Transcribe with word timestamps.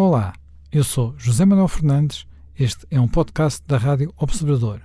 Olá, 0.00 0.32
eu 0.70 0.84
sou 0.84 1.12
José 1.18 1.44
Manuel 1.44 1.66
Fernandes. 1.66 2.24
Este 2.56 2.86
é 2.88 3.00
um 3.00 3.08
podcast 3.08 3.60
da 3.66 3.76
Rádio 3.76 4.14
Observador. 4.16 4.80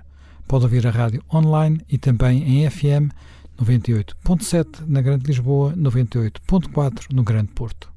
Pode 0.48 0.64
ouvir 0.64 0.84
a 0.88 0.90
rádio 0.90 1.22
online 1.32 1.80
e 1.88 1.96
também 1.96 2.42
em 2.42 2.68
FM 2.68 3.14
98.7 3.56 4.80
na 4.88 5.00
Grande 5.00 5.24
Lisboa, 5.24 5.72
98.4 5.76 7.12
no 7.12 7.22
Grande 7.22 7.52
Porto. 7.52 7.92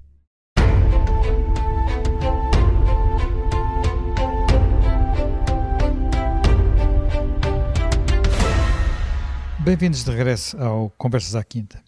Bem-vindos 9.62 10.04
de 10.04 10.12
regresso 10.12 10.56
ao 10.62 10.92
Conversas 10.92 11.34
à 11.34 11.44
Quinta. 11.44 11.87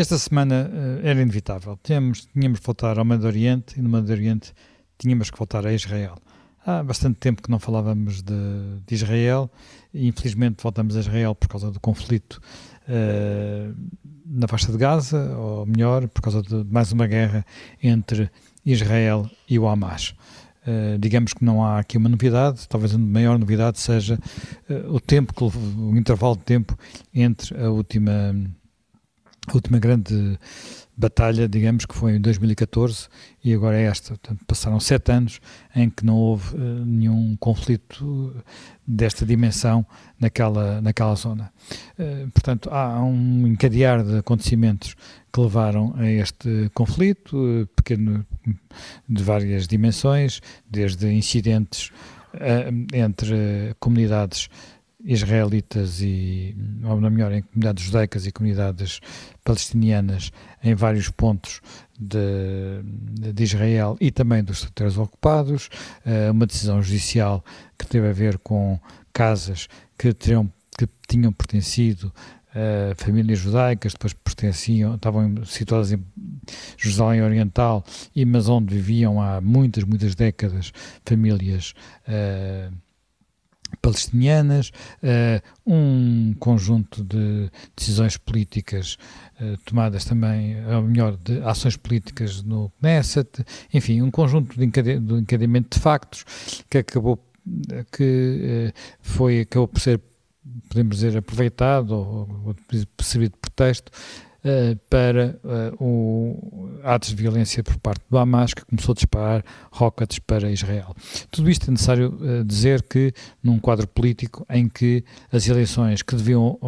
Esta 0.00 0.16
semana 0.16 0.70
uh, 0.72 1.06
era 1.06 1.20
inevitável. 1.20 1.78
Tínhamos, 1.82 2.26
tínhamos 2.32 2.60
que 2.60 2.64
voltar 2.64 2.98
ao 2.98 3.04
Médio 3.04 3.26
Oriente 3.26 3.78
e 3.78 3.82
no 3.82 3.90
Médio 3.90 4.14
Oriente 4.14 4.54
tínhamos 4.96 5.30
que 5.30 5.36
voltar 5.36 5.66
a 5.66 5.74
Israel. 5.74 6.14
Há 6.64 6.82
bastante 6.82 7.16
tempo 7.18 7.42
que 7.42 7.50
não 7.50 7.58
falávamos 7.58 8.22
de, 8.22 8.32
de 8.86 8.94
Israel 8.94 9.50
e 9.92 10.08
infelizmente 10.08 10.62
voltamos 10.62 10.96
a 10.96 11.00
Israel 11.00 11.34
por 11.34 11.48
causa 11.48 11.70
do 11.70 11.78
conflito 11.78 12.40
uh, 12.88 13.76
na 14.24 14.48
faixa 14.48 14.72
de 14.72 14.78
Gaza, 14.78 15.36
ou 15.36 15.66
melhor, 15.66 16.08
por 16.08 16.22
causa 16.22 16.40
de 16.40 16.64
mais 16.70 16.92
uma 16.92 17.06
guerra 17.06 17.44
entre 17.82 18.30
Israel 18.64 19.30
e 19.46 19.58
o 19.58 19.68
Hamas. 19.68 20.14
Uh, 20.66 20.98
digamos 20.98 21.34
que 21.34 21.44
não 21.44 21.62
há 21.62 21.78
aqui 21.78 21.98
uma 21.98 22.08
novidade, 22.08 22.66
talvez 22.68 22.94
a 22.94 22.98
maior 22.98 23.38
novidade 23.38 23.78
seja 23.78 24.18
uh, 24.70 24.94
o 24.94 24.98
tempo, 24.98 25.34
o 25.76 25.94
intervalo 25.94 26.36
de 26.36 26.44
tempo 26.44 26.74
entre 27.12 27.54
a 27.62 27.68
última, 27.68 28.34
a 29.48 29.54
última 29.54 29.78
grande 29.78 30.38
batalha, 30.96 31.48
digamos 31.48 31.86
que 31.86 31.94
foi 31.94 32.16
em 32.16 32.20
2014 32.20 33.08
e 33.42 33.54
agora 33.54 33.78
é 33.78 33.84
esta. 33.84 34.10
Portanto, 34.10 34.44
passaram 34.46 34.78
sete 34.78 35.10
anos 35.10 35.40
em 35.74 35.88
que 35.88 36.04
não 36.04 36.16
houve 36.16 36.54
uh, 36.54 36.84
nenhum 36.84 37.36
conflito 37.40 38.34
desta 38.86 39.24
dimensão 39.24 39.84
naquela, 40.20 40.80
naquela 40.82 41.14
zona. 41.14 41.50
Uh, 41.98 42.30
portanto, 42.32 42.68
há 42.70 43.02
um 43.02 43.46
encadear 43.46 44.04
de 44.04 44.18
acontecimentos 44.18 44.94
que 45.32 45.40
levaram 45.40 45.94
a 45.96 46.06
este 46.10 46.70
conflito, 46.74 47.36
uh, 47.36 47.66
pequeno, 47.68 48.26
de 49.08 49.22
várias 49.22 49.66
dimensões, 49.66 50.40
desde 50.68 51.10
incidentes 51.10 51.90
entre 52.94 53.74
comunidades 53.80 54.48
israelitas 55.04 56.00
e, 56.00 56.54
ou 56.84 57.00
melhor, 57.00 57.32
em 57.32 57.42
comunidades 57.42 57.84
judaicas 57.84 58.26
e 58.26 58.32
comunidades 58.32 59.00
palestinianas 59.44 60.30
em 60.62 60.74
vários 60.74 61.08
pontos 61.08 61.60
de, 61.98 63.32
de 63.32 63.42
Israel 63.42 63.96
e 64.00 64.10
também 64.10 64.42
dos 64.42 64.60
territórios 64.60 64.98
ocupados, 64.98 65.68
uh, 66.04 66.30
uma 66.32 66.46
decisão 66.46 66.82
judicial 66.82 67.44
que 67.78 67.86
teve 67.86 68.08
a 68.08 68.12
ver 68.12 68.38
com 68.38 68.78
casas 69.12 69.68
que, 69.98 70.12
teriam, 70.12 70.50
que 70.76 70.88
tinham 71.08 71.32
pertencido 71.32 72.12
a 72.52 72.94
famílias 72.96 73.38
judaicas, 73.38 73.92
depois 73.92 74.12
pertenciam, 74.12 74.96
estavam 74.96 75.44
situadas 75.44 75.92
em 75.92 76.04
Jerusalém 76.76 77.22
Oriental, 77.22 77.84
e 78.14 78.24
mas 78.24 78.48
onde 78.48 78.74
viviam 78.74 79.20
há 79.22 79.40
muitas, 79.40 79.84
muitas 79.84 80.14
décadas 80.14 80.72
famílias 81.04 81.74
uh, 82.08 82.74
palestinianas, 83.80 84.70
uh, 85.02 85.40
um 85.66 86.34
conjunto 86.38 87.04
de 87.04 87.50
decisões 87.76 88.16
políticas 88.16 88.96
uh, 89.40 89.56
tomadas 89.64 90.04
também, 90.04 90.56
ou 90.66 90.82
melhor, 90.82 91.16
de 91.16 91.40
ações 91.42 91.76
políticas 91.76 92.42
no 92.42 92.70
Knesset, 92.80 93.44
enfim, 93.72 94.02
um 94.02 94.10
conjunto 94.10 94.58
de, 94.58 94.64
encade 94.64 94.98
de 94.98 95.14
encadeamento 95.14 95.76
de 95.76 95.82
factos 95.82 96.24
que 96.68 96.78
acabou 96.78 97.18
que 97.92 98.70
uh, 98.72 98.78
foi 99.00 99.40
acabou 99.40 99.68
por 99.68 99.80
ser 99.80 100.00
podemos 100.68 100.96
dizer 100.96 101.16
aproveitado 101.16 101.92
ou, 101.92 102.28
ou 102.46 102.54
pretexto 103.40 103.90
uh, 103.92 104.29
para 104.88 105.38
uh, 105.44 105.84
o, 105.84 106.70
atos 106.82 107.10
de 107.10 107.16
violência 107.16 107.62
por 107.62 107.76
parte 107.78 108.02
do 108.08 108.16
Hamas, 108.16 108.54
que 108.54 108.64
começou 108.64 108.92
a 108.92 108.94
disparar 108.94 109.44
rockets 109.70 110.18
para 110.18 110.50
Israel. 110.50 110.94
Tudo 111.30 111.50
isto 111.50 111.68
é 111.68 111.70
necessário 111.70 112.18
uh, 112.20 112.44
dizer 112.44 112.82
que, 112.82 113.12
num 113.42 113.58
quadro 113.58 113.86
político 113.86 114.46
em 114.48 114.68
que 114.68 115.04
as 115.30 115.46
eleições 115.46 116.02
que 116.02 116.14
deviam 116.16 116.58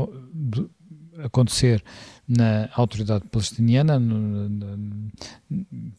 acontecer 1.25 1.83
na 2.29 2.69
autoridade 2.75 3.25
palestiniana, 3.31 4.01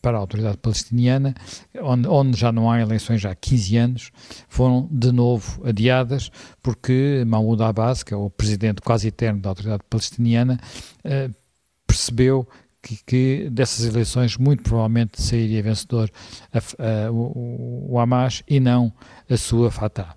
para 0.02 0.18
a 0.18 0.20
autoridade 0.20 0.58
palestiniana, 0.58 1.36
onde, 1.82 2.08
onde, 2.08 2.40
já 2.40 2.52
não 2.52 2.72
há 2.72 2.80
eleições 2.80 3.24
há 3.26 3.36
15 3.36 3.78
anos, 3.78 4.12
foram 4.48 4.88
de 4.92 5.12
novo 5.12 5.62
adiadas 5.68 6.32
porque 6.62 7.24
Mahmoud 7.28 7.62
Abbas, 7.62 8.04
que 8.04 8.14
é 8.14 8.18
o 8.18 8.30
presidente 8.30 8.82
quase 8.82 9.08
eterno 9.08 9.42
da 9.42 9.50
autoridade 9.50 9.84
palestiniana, 9.90 10.60
percebeu 11.94 12.48
que, 12.82 12.98
que, 13.06 13.50
dessas 13.52 13.86
eleições 13.86 14.36
muito 14.36 14.64
provavelmente 14.64 15.22
sairia 15.22 15.62
vencedor 15.62 16.12
a, 16.52 16.58
a, 16.58 17.12
o, 17.12 17.92
o, 17.92 18.00
Hamas 18.00 18.44
e 18.50 18.60
não 18.60 18.92
a 19.30 19.38
sua 19.38 19.72
Fatah. 19.72 20.16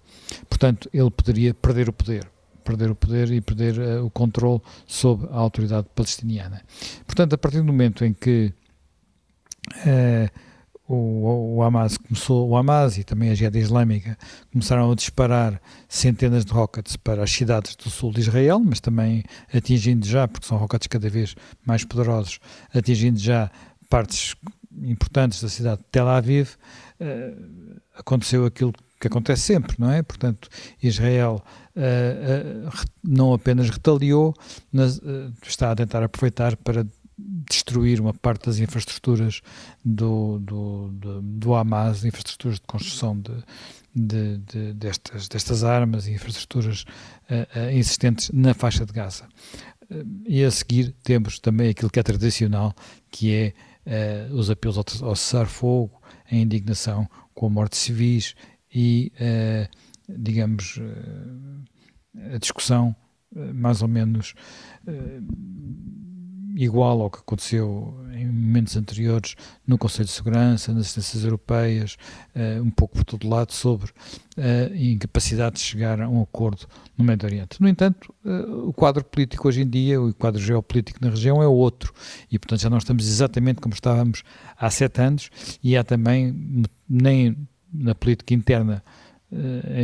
Portanto, 0.49 0.89
ele 0.93 1.11
poderia 1.11 1.55
perder 1.55 1.89
o 1.89 1.93
poder, 1.93 2.29
perder 2.65 2.91
o 2.91 2.95
poder 2.95 3.31
e 3.31 3.41
perder 3.41 3.79
uh, 3.79 4.05
o 4.07 4.11
controle 4.11 4.61
sobre 4.87 5.29
a 5.31 5.37
autoridade 5.37 5.87
palestiniana. 5.95 6.63
Portanto, 7.07 7.35
a 7.35 7.39
partir 7.39 7.59
do 7.59 7.65
momento 7.65 8.05
em 8.05 8.13
que 8.13 8.53
uh, 9.71 10.46
o, 10.89 11.57
o, 11.57 11.63
Hamas 11.63 11.97
começou, 11.99 12.49
o 12.49 12.57
Hamas 12.57 12.97
e 12.99 13.05
também 13.05 13.31
a 13.31 13.35
Jihad 13.35 13.57
Islâmica 13.57 14.17
começaram 14.53 14.91
a 14.91 14.95
disparar 14.95 15.61
centenas 15.89 16.45
de 16.45 16.53
rockets 16.53 16.97
para 16.97 17.25
as 17.25 17.31
cidades 17.31 17.75
do 17.77 17.91
sul 17.91 18.13
de 18.13 18.21
Israel, 18.21 18.61
mas 18.61 18.81
também 18.81 19.25
atingindo 19.53 20.07
já, 20.07 20.29
porque 20.29 20.47
são 20.47 20.57
rockets 20.57 20.87
cada 20.87 21.09
vez 21.09 21.35
mais 21.67 21.85
poderosos, 21.85 22.39
atingindo 22.73 23.19
já 23.19 23.51
partes 23.89 24.35
importantes 24.83 25.43
da 25.43 25.49
cidade 25.49 25.81
de 25.81 25.87
Tel 25.91 26.09
Aviv, 26.09 26.51
uh, 27.01 27.81
aconteceu 27.95 28.45
aquilo 28.45 28.73
que 29.01 29.09
acontece 29.09 29.43
sempre, 29.43 29.77
não 29.79 29.91
é? 29.91 30.03
Portanto, 30.03 30.49
Israel 30.83 31.43
uh, 31.77 32.69
uh, 32.69 32.85
não 33.05 33.35
apenas 33.35 33.69
retaliou, 33.69 34.35
mas 34.73 35.01
está 35.47 35.71
a 35.71 35.77
tentar 35.77 36.03
aproveitar 36.03 36.57
para 36.57 36.87
destruir 37.19 38.01
uma 38.01 38.13
parte 38.13 38.47
das 38.47 38.59
infraestruturas 38.59 39.41
do, 39.85 40.39
do, 40.39 40.89
do, 40.89 41.23
do 41.23 41.55
Hamas, 41.55 42.05
infraestruturas 42.05 42.61
de 42.61 42.67
construção 42.67 43.19
de, 43.19 43.33
de, 43.95 44.39
de 44.39 44.73
destas, 44.75 45.27
destas 45.29 45.65
armas 45.65 46.07
e 46.07 46.13
infraestruturas 46.13 46.83
uh, 47.31 47.59
uh, 47.59 47.71
existentes 47.71 48.31
na 48.33 48.53
faixa 48.53 48.85
de 48.85 48.93
Gaza. 48.93 49.27
Uh, 49.91 50.05
e 50.27 50.45
a 50.45 50.51
seguir 50.51 50.95
temos 51.03 51.39
também 51.39 51.71
aquilo 51.71 51.91
que 51.91 51.99
é 51.99 52.03
tradicional, 52.03 52.75
que 53.11 53.33
é 53.35 53.55
os 54.33 54.51
apelos 54.51 54.77
ao, 54.77 54.85
ao 55.09 55.15
cessar-fogo, 55.15 56.03
a 56.29 56.35
indignação 56.35 57.09
com 57.33 57.47
a 57.47 57.51
morte 57.51 57.75
de 57.75 57.79
civis 57.79 58.35
e, 58.75 59.13
digamos, 60.09 60.81
a 62.35 62.37
discussão 62.39 62.97
mais 63.33 63.83
ou 63.83 63.87
menos 63.87 64.35
igual 66.57 67.03
ao 67.03 67.11
que 67.11 67.19
aconteceu 67.19 67.95
em 68.15 68.27
momentos 68.27 68.77
anteriores 68.77 69.37
no 69.67 69.77
Conselho 69.77 70.07
de 70.07 70.11
Segurança, 70.11 70.73
nas 70.73 70.87
instâncias 70.87 71.23
europeias, 71.23 71.99
uh, 72.35 72.63
um 72.63 72.71
pouco 72.71 72.97
por 72.97 73.05
todo 73.05 73.29
lado, 73.29 73.53
sobre 73.53 73.93
a 74.39 74.75
incapacidade 74.77 75.57
de 75.57 75.63
chegar 75.63 76.01
a 76.01 76.09
um 76.09 76.23
acordo 76.23 76.67
no 76.97 77.05
Médio 77.05 77.27
Oriente. 77.27 77.61
No 77.61 77.69
entanto, 77.69 78.13
uh, 78.25 78.69
o 78.69 78.73
quadro 78.73 79.05
político 79.05 79.47
hoje 79.47 79.63
em 79.63 79.69
dia, 79.69 80.01
o 80.01 80.13
quadro 80.15 80.41
geopolítico 80.41 80.99
na 81.03 81.11
região 81.11 81.43
é 81.43 81.47
outro, 81.47 81.93
e 82.33 82.39
portanto 82.39 82.63
já 82.63 82.71
não 82.71 82.79
estamos 82.79 83.07
exatamente 83.07 83.61
como 83.61 83.75
estávamos 83.75 84.23
há 84.59 84.71
sete 84.71 85.01
anos, 85.01 85.31
e 85.63 85.77
há 85.77 85.85
também, 85.85 86.65
nem 86.89 87.37
na 87.73 87.95
política 87.95 88.33
interna 88.33 88.83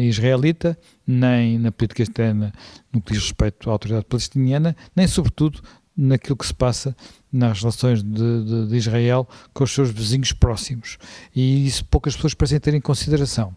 israelita, 0.02 0.78
nem 1.06 1.58
na 1.58 1.72
política 1.72 2.02
externa 2.02 2.52
no 2.92 3.00
que 3.02 3.12
diz 3.12 3.22
respeito 3.22 3.68
à 3.68 3.72
autoridade 3.72 4.06
palestiniana, 4.06 4.76
nem 4.94 5.06
sobretudo 5.06 5.60
naquilo 5.96 6.36
que 6.36 6.46
se 6.46 6.54
passa 6.54 6.96
nas 7.32 7.60
relações 7.60 8.02
de, 8.02 8.44
de, 8.44 8.68
de, 8.68 8.76
Israel 8.76 9.28
com 9.52 9.64
os 9.64 9.72
seus 9.72 9.90
vizinhos 9.90 10.32
próximos. 10.32 10.98
E 11.34 11.66
isso 11.66 11.84
poucas 11.84 12.14
pessoas 12.14 12.34
parecem 12.34 12.60
ter 12.60 12.74
em 12.74 12.80
consideração. 12.80 13.54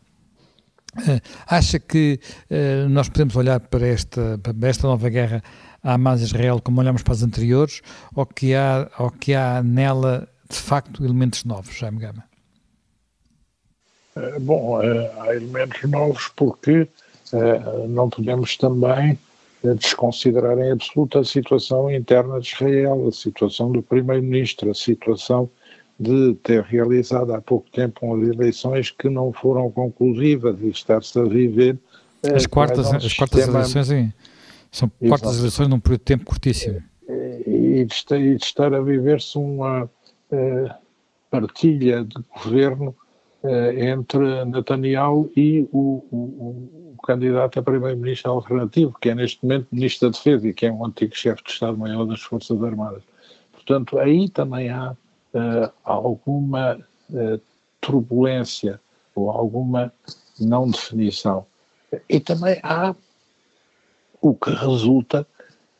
Uh, 0.98 1.20
acha 1.48 1.78
que 1.78 2.20
uh, 2.50 2.88
nós 2.90 3.10
podemos 3.10 3.36
olhar 3.36 3.60
para 3.60 3.86
esta, 3.86 4.40
para 4.42 4.68
esta 4.68 4.88
nova 4.88 5.10
guerra 5.10 5.44
Hamas-Israel 5.84 6.62
como 6.62 6.80
olhamos 6.80 7.04
para 7.04 7.14
as 7.14 7.22
anteriores 7.22 7.82
ou 8.16 8.26
que 8.26 8.56
há, 8.56 8.90
ou 8.98 9.12
que 9.12 9.34
há 9.34 9.62
nela, 9.62 10.28
de 10.50 10.56
facto, 10.56 11.04
elementos 11.04 11.44
novos, 11.44 11.76
Jaime 11.76 12.00
Gama? 12.00 12.24
Uh, 14.16 14.40
bom, 14.40 14.80
há 14.80 15.36
elementos 15.36 15.90
novos 15.90 16.32
porque 16.36 16.88
não 17.90 18.10
podemos 18.10 18.56
também 18.56 19.20
desconsiderar 19.74 20.58
em 20.60 20.72
absoluto 20.72 21.18
a 21.18 21.24
situação 21.24 21.90
interna 21.92 22.40
de 22.40 22.54
Israel, 22.54 23.08
a 23.08 23.12
situação 23.12 23.72
do 23.72 23.82
primeiro-ministro, 23.82 24.70
a 24.70 24.74
situação 24.74 25.50
de 26.00 26.36
ter 26.44 26.62
realizado 26.64 27.34
há 27.34 27.42
pouco 27.42 27.70
tempo 27.72 28.06
umas 28.06 28.28
eleições 28.28 28.92
que 28.92 29.10
não 29.10 29.32
foram 29.32 29.72
conclusivas 29.72 30.58
e 30.62 30.68
estar-se 30.68 31.18
a 31.18 31.24
viver. 31.24 31.78
Eh, 32.22 32.36
as 32.36 32.46
quartas, 32.46 32.92
um 32.92 32.96
as 32.98 33.14
quartas 33.14 33.40
sistema... 33.40 33.60
eleições, 33.60 33.88
sim. 33.88 34.14
São 34.72 34.90
quartas 34.90 35.30
Exato. 35.30 35.42
eleições 35.44 35.68
num 35.70 35.80
período 35.80 36.00
de 36.00 36.06
tempo 36.06 36.26
curtíssimo. 36.26 36.84
E 37.48 37.86
de, 37.86 37.94
estar, 37.94 38.20
e 38.20 38.36
de 38.36 38.44
estar 38.44 38.74
a 38.74 38.82
viver-se 38.82 39.38
uma 39.38 39.84
uh, 39.86 40.70
partilha 41.30 42.04
de 42.04 42.16
governo 42.34 42.94
entre 43.78 44.46
Netanyahu 44.46 45.32
e 45.36 45.68
o, 45.72 46.04
o, 46.12 46.18
o 46.98 47.02
candidato 47.06 47.60
a 47.60 47.64
primeiro-ministro 47.64 48.32
alternativo, 48.32 48.98
que 49.00 49.10
é 49.10 49.16
neste 49.16 49.44
momento 49.44 49.68
ministro 49.72 50.10
da 50.10 50.18
Defesa 50.18 50.48
e 50.48 50.54
que 50.54 50.66
é 50.66 50.72
um 50.72 50.86
antigo 50.86 51.16
chefe 51.16 51.44
de 51.44 51.52
Estado-Maior 51.52 52.06
das 52.06 52.22
Forças 52.22 52.62
Armadas. 52.64 53.04
Portanto, 53.52 54.00
aí 54.00 54.30
também 54.30 54.70
há 54.70 54.92
uh, 54.92 55.72
alguma 55.84 56.78
uh, 57.10 57.42
turbulência 57.82 58.80
ou 59.16 59.30
alguma 59.30 59.92
não 60.40 60.70
definição. 60.70 61.46
E 62.10 62.20
também 62.20 62.60
há 62.64 62.96
o 64.22 64.34
que 64.34 64.52
resulta 64.52 65.26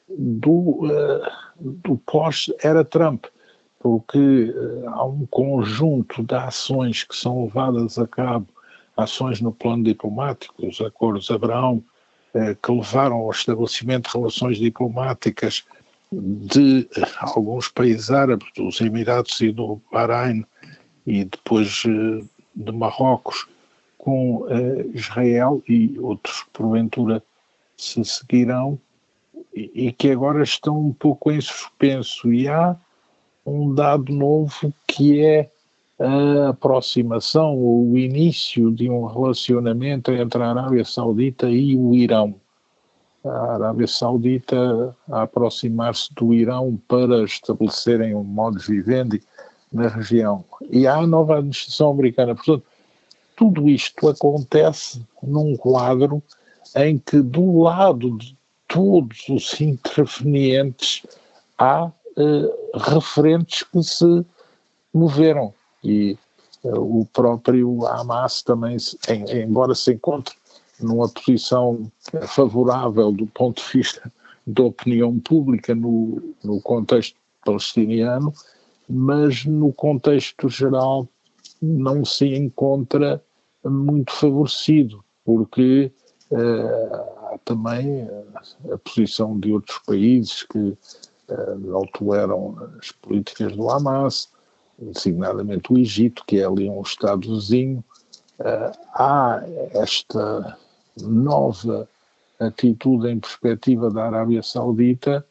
do, 0.08 0.86
uh, 0.86 1.22
do 1.60 1.98
pós-era 1.98 2.84
Trump, 2.86 3.26
porque 3.86 4.52
há 4.88 5.06
um 5.06 5.28
conjunto 5.28 6.24
de 6.24 6.34
ações 6.34 7.04
que 7.04 7.16
são 7.16 7.44
levadas 7.44 8.00
a 8.00 8.08
cabo, 8.08 8.48
ações 8.98 9.40
no 9.40 9.52
plano 9.52 9.84
diplomático, 9.84 10.66
os 10.66 10.82
acordos 10.82 11.30
Abraão, 11.30 11.84
que 12.64 12.72
levaram 12.72 13.18
ao 13.18 13.30
estabelecimento 13.30 14.10
de 14.10 14.18
relações 14.18 14.58
diplomáticas 14.58 15.64
de 16.12 16.90
alguns 17.22 17.68
países 17.68 18.10
árabes, 18.10 18.48
dos 18.58 18.82
Emirados 18.82 19.40
e 19.40 19.52
do 19.52 19.80
Bahrein, 19.92 20.44
e 21.06 21.24
depois 21.24 21.84
eh, 21.86 22.26
de 22.56 22.72
Marrocos, 22.72 23.48
com 24.00 24.48
eh, 24.50 24.88
Israel 24.96 25.62
e 25.70 25.96
outros, 26.00 26.44
porventura, 26.52 27.22
se 27.78 28.04
seguirão, 28.04 28.80
e, 29.54 29.92
que 29.92 30.10
agora 30.10 30.42
estão 30.42 30.88
um 30.88 30.92
pouco 30.92 31.32
em 31.32 31.40
suspenso. 31.40 32.34
E 32.34 32.48
há 32.48 32.76
um 33.46 33.74
dado 33.74 34.12
novo 34.12 34.74
que 34.88 35.24
é 35.24 35.50
a 36.00 36.50
aproximação, 36.50 37.58
o 37.58 37.98
início 37.98 38.72
de 38.72 38.90
um 38.90 39.06
relacionamento 39.06 40.12
entre 40.12 40.42
a 40.42 40.50
Arábia 40.50 40.84
Saudita 40.84 41.50
e 41.50 41.76
o 41.76 41.94
Irão 41.94 42.36
a 43.30 43.54
Arábia 43.54 43.88
Saudita 43.88 44.96
a 45.10 45.24
aproximar-se 45.24 46.14
do 46.14 46.34
Irão 46.34 46.80
para 46.88 47.24
estabelecerem 47.24 48.14
um 48.16 48.24
modo 48.24 48.60
de 48.60 48.68
vivendi 48.68 49.22
na 49.72 49.88
região. 49.88 50.46
E 50.70 50.88
há 50.88 50.98
a 50.98 51.08
nova 51.08 51.38
administração 51.38 51.92
americana. 51.92 52.36
Portanto, 52.36 52.64
tudo 53.36 53.68
isto 53.68 54.08
acontece 54.08 55.02
num 55.22 55.56
quadro 55.58 56.22
em 56.76 56.98
que, 56.98 57.20
do 57.22 57.62
lado 57.62 58.18
de 58.18 58.38
todos 58.68 59.28
os 59.30 59.60
intervenientes, 59.60 61.04
há 61.58 61.92
eh, 62.18 62.65
referentes 62.78 63.64
que 63.64 63.84
se 63.84 64.26
moveram. 64.94 65.54
E 65.84 66.18
eh, 66.64 66.70
o 66.78 67.08
próprio 67.12 67.86
Hamas 67.86 68.42
também, 68.42 68.78
em, 69.10 69.44
embora 69.44 69.76
se 69.76 69.94
encontre 69.94 70.36
numa 70.80 71.08
posição 71.08 71.90
favorável 72.28 73.12
do 73.12 73.26
ponto 73.28 73.64
de 73.64 73.78
vista 73.78 74.12
da 74.46 74.64
opinião 74.64 75.20
pública 75.20 75.74
no, 75.74 76.22
no 76.44 76.62
contexto 76.62 77.18
palestiniano, 77.44 78.34
mas 78.90 79.46
no 79.46 79.72
contexto 79.74 80.50
geral 80.50 81.08
não 81.62 82.04
se 82.04 82.28
encontra 82.36 83.22
muito 83.64 84.12
favorecido, 84.12 85.04
porque 85.24 85.92
uh, 86.30 86.96
há 87.34 87.40
também 87.44 88.08
a 88.72 88.78
posição 88.78 89.40
de 89.40 89.52
outros 89.52 89.80
países 89.80 90.44
que 90.44 90.60
uh, 90.60 90.78
não 91.60 91.86
toleram 91.88 92.56
as 92.80 92.92
políticas 92.92 93.56
do 93.56 93.70
Hamas, 93.70 94.30
designadamente 94.78 95.72
o 95.72 95.78
Egito, 95.78 96.24
que 96.26 96.40
é 96.40 96.46
ali 96.46 96.70
um 96.70 96.82
Estado 96.82 97.36
vizinho. 97.36 97.84
Uh, 98.40 98.78
há 98.94 99.42
esta 99.72 100.58
nova 101.02 101.88
atitude 102.40 103.08
em 103.08 103.20
perspectiva 103.20 103.90
da 103.90 104.06
Arábia 104.06 104.44
Saudita 104.44 105.26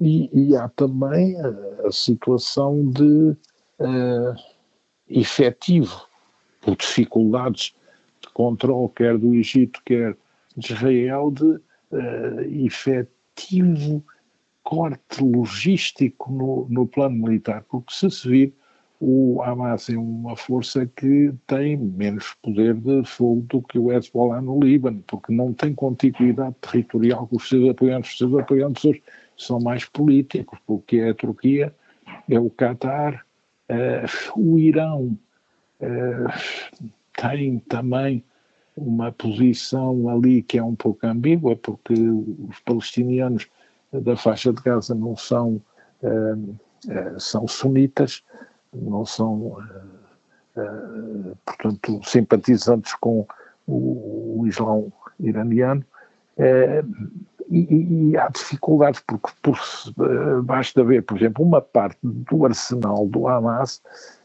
e, 0.00 0.28
e 0.32 0.56
há 0.56 0.68
também 0.70 1.36
a, 1.40 1.86
a 1.86 1.92
situação 1.92 2.84
de 2.90 3.36
uh, 3.78 4.34
efetivo, 5.08 6.06
por 6.60 6.76
dificuldades 6.76 7.74
de 8.20 8.28
controle, 8.30 8.90
quer 8.96 9.16
do 9.16 9.34
Egito, 9.34 9.80
quer 9.84 10.16
de 10.56 10.72
Israel, 10.72 11.30
de 11.30 11.44
uh, 11.44 12.40
efetivo 12.64 14.02
corte 14.66 15.22
logístico 15.22 16.32
no, 16.32 16.66
no 16.68 16.88
plano 16.88 17.14
militar, 17.14 17.64
porque 17.70 17.94
se 17.94 18.10
se 18.10 18.28
vir 18.28 18.52
o 18.98 19.40
Hamas 19.40 19.88
é 19.88 19.96
uma 19.96 20.34
força 20.34 20.84
que 20.86 21.32
tem 21.46 21.76
menos 21.76 22.34
poder 22.42 22.74
de 22.74 23.04
fogo 23.04 23.42
do 23.42 23.62
que 23.62 23.78
o 23.78 23.92
Hezbollah 23.92 24.40
no 24.40 24.58
Líbano, 24.58 25.04
porque 25.06 25.32
não 25.32 25.52
tem 25.52 25.72
contiguidade 25.72 26.56
territorial 26.60 27.28
com 27.28 27.36
os 27.36 27.48
seus 27.48 27.68
apoiantes. 27.68 28.12
Os 28.12 28.18
seus 28.18 28.34
apoiantes 28.34 29.00
são 29.36 29.60
mais 29.60 29.84
políticos, 29.84 30.58
porque 30.66 30.96
é 30.96 31.10
a 31.10 31.14
Turquia, 31.14 31.72
é 32.28 32.40
o 32.40 32.50
Qatar, 32.50 33.24
uh, 33.70 34.40
o 34.40 34.58
Irão 34.58 35.16
uh, 35.80 36.90
tem 37.12 37.60
também 37.68 38.24
uma 38.76 39.12
posição 39.12 40.08
ali 40.08 40.42
que 40.42 40.58
é 40.58 40.64
um 40.64 40.74
pouco 40.74 41.06
ambígua, 41.06 41.54
porque 41.54 41.94
os 41.94 42.58
palestinianos 42.64 43.46
da 43.92 44.16
faixa 44.16 44.52
de 44.52 44.60
Gaza 44.62 44.94
não 44.94 45.16
são, 45.16 45.60
uh, 46.02 46.56
são 47.18 47.46
sunitas, 47.48 48.22
não 48.82 49.04
são, 49.04 49.56
eh, 50.56 50.60
eh, 50.60 51.32
portanto, 51.44 52.00
simpatizantes 52.04 52.94
com 52.94 53.26
o, 53.66 54.40
o 54.40 54.46
Islão 54.46 54.92
iraniano. 55.18 55.84
Eh, 56.36 56.84
e, 57.48 58.10
e, 58.10 58.16
há 58.16 58.28
dificuldades, 58.28 59.00
porque 59.06 59.30
por, 59.40 59.56
basta 60.42 60.82
ver, 60.82 61.02
por 61.02 61.16
exemplo, 61.16 61.44
uma 61.44 61.62
parte 61.62 61.96
do 62.02 62.44
arsenal 62.44 63.06
do 63.06 63.28
Hamas 63.28 63.80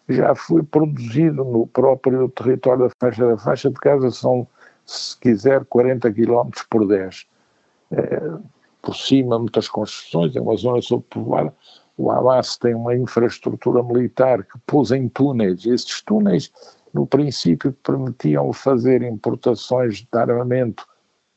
já 0.09 0.33
foi 0.33 0.63
produzido 0.63 1.43
no 1.43 1.67
próprio 1.67 2.27
território 2.29 2.85
da 2.85 2.89
faixa 2.99 3.27
da 3.27 3.37
faixa 3.37 3.69
de 3.69 3.75
casa, 3.75 4.09
são, 4.09 4.47
se 4.87 5.15
quiser, 5.19 5.63
40 5.65 6.11
km 6.11 6.49
por 6.67 6.87
10. 6.87 7.27
É, 7.91 8.21
por 8.81 8.95
cima, 8.95 9.37
muitas 9.37 9.67
construções, 9.67 10.35
é 10.35 10.41
uma 10.41 10.55
zona 10.55 10.81
sobrepovoada, 10.81 11.53
o 11.97 12.09
Hamas 12.09 12.57
tem 12.57 12.73
uma 12.73 12.95
infraestrutura 12.95 13.83
militar 13.83 14.43
que 14.43 14.57
pôs 14.65 14.91
em 14.91 15.07
túneis. 15.07 15.65
Esses 15.65 16.01
túneis, 16.01 16.51
no 16.93 17.05
princípio, 17.05 17.73
permitiam 17.83 18.51
fazer 18.53 19.03
importações 19.03 19.97
de 19.97 20.07
armamento 20.17 20.85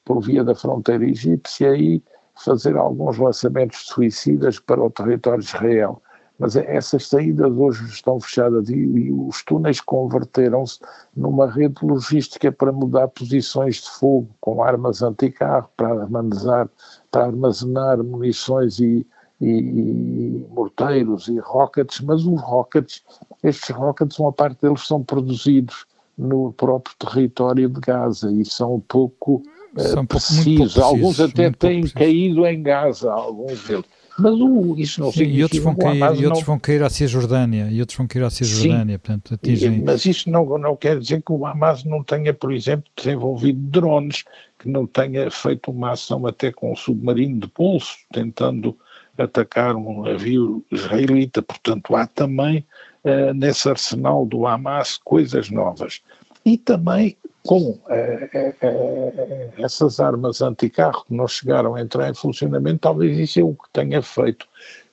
por 0.05 0.21
via 0.21 0.43
da 0.43 0.55
fronteira 0.55 1.05
egípcia 1.05 1.77
e 1.77 2.03
fazer 2.35 2.77
alguns 2.77 3.19
lançamentos 3.19 3.87
suicidas 3.87 4.59
para 4.59 4.83
o 4.83 4.91
território 4.91 5.41
de 5.41 5.49
Israel. 5.49 6.03
Mas 6.39 6.57
essas 6.57 7.07
saídas 7.07 7.53
hoje 7.53 7.85
estão 7.85 8.21
fechadas 8.21 8.69
e, 8.69 8.75
e 8.75 9.13
os 9.13 9.43
túneis 9.45 9.81
converteram-se 9.81 10.81
numa 11.17 11.49
rede 11.49 11.77
logística 11.83 12.51
para 12.51 12.73
mudar 12.73 13.07
posições 13.09 13.77
de 13.77 13.91
fogo 13.91 14.29
com 14.41 14.63
armas 14.63 15.01
anticarro 15.01 15.69
para 15.77 16.03
armazenar, 16.03 16.69
para 17.11 17.27
armazenar 17.27 18.03
munições 18.03 18.81
e, 18.81 19.07
e, 19.41 19.47
e 19.47 20.47
morteiros 20.51 21.29
e 21.29 21.39
rockets, 21.39 22.01
mas 22.01 22.27
os 22.27 22.41
rockets, 22.41 23.05
estes 23.43 23.71
rockets, 23.71 24.19
uma 24.19 24.33
parte 24.33 24.61
deles 24.61 24.85
são 24.87 25.05
produzidos 25.05 25.87
no 26.19 26.53
próprio 26.53 26.97
território 26.99 27.69
de 27.69 27.81
Gaza 27.81 28.33
e 28.33 28.45
são 28.45 28.81
pouco 28.89 29.43
são 29.77 30.03
uh, 30.03 30.07
precisos. 30.07 30.79
Alguns 30.79 31.21
até 31.21 31.51
têm 31.51 31.87
caído 31.89 32.47
em 32.47 32.63
Gaza, 32.63 33.13
alguns 33.13 33.67
deles. 33.67 33.85
Mas 34.19 34.33
uh, 34.33 34.75
isso 34.79 35.01
não 35.01 35.11
significa... 35.11 35.39
E 35.39 35.43
outros 35.43 35.63
vão 35.63 35.75
cair, 35.75 35.99
e 35.99 36.27
outros 36.27 36.41
não... 36.41 36.47
vão 36.47 36.59
cair 36.59 36.83
à 36.83 36.91
Cisjordânia, 36.91 37.69
e 37.71 37.81
outros 37.81 37.99
vão 37.99 38.07
cair 38.07 38.23
à 38.23 38.31
Cisjordânia, 38.31 38.95
Sim, 38.95 38.99
portanto 38.99 39.35
atingem... 39.35 39.83
Mas 39.83 40.07
isso 40.07 40.31
não, 40.31 40.59
não 40.59 40.77
quer 40.77 40.99
dizer 40.99 41.23
que 41.23 41.33
o 41.33 41.45
Hamas 41.45 41.85
não 41.85 42.03
tenha, 42.03 42.33
por 42.33 42.53
exemplo, 42.53 42.85
desenvolvido 42.97 43.59
drones, 43.59 44.25
que 44.59 44.69
não 44.69 44.87
tenha 44.87 45.31
feito 45.31 45.71
uma 45.71 45.93
ação 45.93 46.27
até 46.27 46.53
com 46.53 46.73
um 46.73 46.77
submarino 46.77 47.41
de 47.41 47.49
pulso, 47.49 47.97
tentando 48.13 48.77
atacar 49.19 49.75
um 49.77 50.03
navio 50.03 50.65
israelita. 50.71 51.43
Portanto, 51.43 51.95
há 51.95 52.07
também 52.07 52.65
uh, 53.05 53.35
nesse 53.35 53.69
arsenal 53.69 54.25
do 54.25 54.47
Hamas 54.47 54.97
coisas 54.97 55.51
novas. 55.51 56.01
E 56.45 56.59
também 56.59 57.17
com 57.47 57.59
uh, 57.59 57.75
uh, 57.77 59.53
essas 59.59 60.01
armas 60.01 60.41
anticarro 60.41 61.05
que 61.05 61.15
não 61.15 61.29
chegaram 61.29 61.75
a 61.75 61.81
entrar 61.81 62.09
em 62.09 62.15
funcionamento, 62.15 62.81
talvez 62.81 63.19
isso 63.19 63.41
é 63.41 63.43
o 63.43 63.55
que 63.55 63.69
tenha 63.73 64.01
feito 64.03 64.47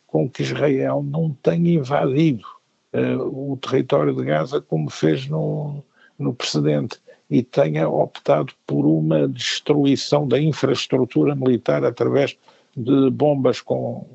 com 0.05 0.29
que 0.29 0.43
Israel 0.43 1.01
não 1.01 1.33
tenha 1.41 1.75
invadido 1.75 2.45
uh, 2.93 3.51
o 3.53 3.57
território 3.57 4.13
de 4.13 4.23
Gaza 4.25 4.59
como 4.59 4.89
fez 4.89 5.27
no, 5.27 5.81
no 6.19 6.33
precedente 6.33 6.99
e 7.29 7.41
tenha 7.41 7.87
optado 7.87 8.53
por 8.67 8.85
uma 8.85 9.27
destruição 9.29 10.27
da 10.27 10.37
infraestrutura 10.37 11.33
militar 11.33 11.85
através 11.85 12.37
de 12.75 13.09
bombas 13.09 13.61
com 13.61 14.05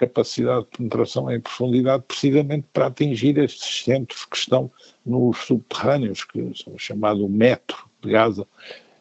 capacidade 0.00 0.64
de 0.64 0.78
penetração 0.78 1.30
em 1.30 1.38
profundidade, 1.38 2.04
precisamente 2.08 2.66
para 2.72 2.86
atingir 2.86 3.36
estes 3.36 3.84
centros 3.84 4.24
que 4.24 4.36
estão 4.36 4.70
nos 5.04 5.36
subterrâneos, 5.38 6.24
que 6.24 6.52
são 6.54 6.78
chamado 6.78 7.28
metro 7.28 7.76
de 8.02 8.10
Gaza. 8.10 8.46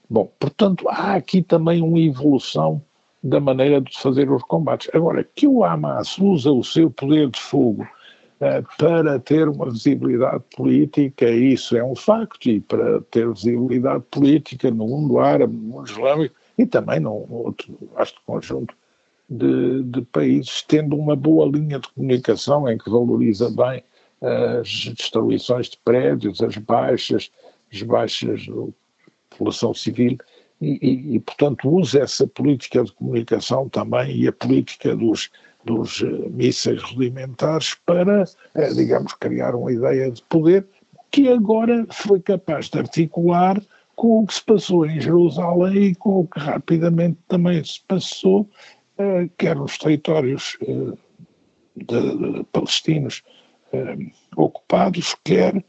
Bom, 0.10 0.29
portanto, 0.38 0.89
há 0.89 1.15
aqui 1.15 1.41
também 1.41 1.82
uma 1.82 2.00
evolução 2.00 2.82
da 3.24 3.39
maneira 3.39 3.79
de 3.79 3.98
fazer 3.98 4.29
os 4.29 4.44
combates. 4.44 4.89
Agora, 4.94 5.24
que 5.24 5.48
o 5.48 5.63
Hamas 5.63 6.18
usa 6.18 6.51
o 6.51 6.63
seu 6.63 6.91
poder 6.91 7.29
de 7.29 7.39
fogo 7.39 7.84
uh, 7.84 8.77
para 8.77 9.20
ter 9.20 9.48
uma 9.48 9.70
visibilidade 9.70 10.44
política, 10.56 11.29
isso 11.29 11.77
é 11.77 11.84
um 11.84 11.96
facto, 11.96 12.50
e 12.50 12.60
para 12.60 13.01
ter 13.03 13.32
visibilidade 13.32 14.03
política 14.12 14.70
no 14.70 14.88
mundo 14.88 15.20
árabe, 15.20 15.53
no 15.53 15.62
mundo 15.62 15.89
islâmico 15.89 16.36
e 16.58 16.65
também 16.65 17.00
no 17.00 17.25
outro 17.29 17.77
vasto 17.94 18.20
conjunto 18.25 18.75
de, 19.29 19.83
de 19.83 20.01
países, 20.01 20.63
tendo 20.67 20.95
uma 20.95 21.15
boa 21.15 21.45
linha 21.45 21.79
de 21.79 21.88
comunicação 21.89 22.67
em 22.67 22.77
que 22.77 22.89
valoriza 22.89 23.50
bem 23.50 23.83
as 24.59 24.91
destruições 24.95 25.69
de 25.69 25.77
prédios, 25.77 26.41
as 26.41 26.57
baixas, 26.57 27.31
as 27.71 27.81
baixas 27.83 28.48
da 28.48 28.67
população 29.29 29.74
civil 29.74 30.17
e, 30.62 30.77
e, 30.81 31.15
e, 31.15 31.19
portanto, 31.19 31.69
usa 31.69 32.00
essa 32.00 32.27
política 32.27 32.83
de 32.83 32.91
comunicação 32.91 33.69
também 33.69 34.17
e 34.17 34.27
a 34.27 34.33
política 34.33 34.95
dos, 34.95 35.29
dos 35.63 36.01
uh, 36.01 36.29
mísseis 36.31 36.81
rudimentares 36.83 37.75
para, 37.86 38.24
uh, 38.24 38.75
digamos, 38.75 39.13
criar 39.13 39.55
uma 39.55 39.71
ideia 39.71 40.12
de 40.12 40.21
poder 40.24 40.67
que 41.12 41.29
agora 41.29 41.88
foi 41.89 42.19
capaz 42.19 42.69
de 42.69 42.77
articular 42.77 43.62
com 43.95 44.21
o 44.21 44.27
que 44.27 44.33
se 44.33 44.43
passou 44.43 44.86
em 44.86 45.00
Jerusalém 45.00 45.83
e 45.86 45.95
com 45.95 46.21
o 46.21 46.27
que 46.27 46.39
rapidamente 46.39 47.17
também 47.27 47.63
se 47.63 47.81
passou, 47.88 48.48
quer 49.38 49.56
nos 49.56 49.77
territórios 49.77 50.58
de, 50.62 50.94
de, 51.86 52.44
palestinos 52.51 53.24
ocupados, 54.36 55.15
quer 55.24 55.63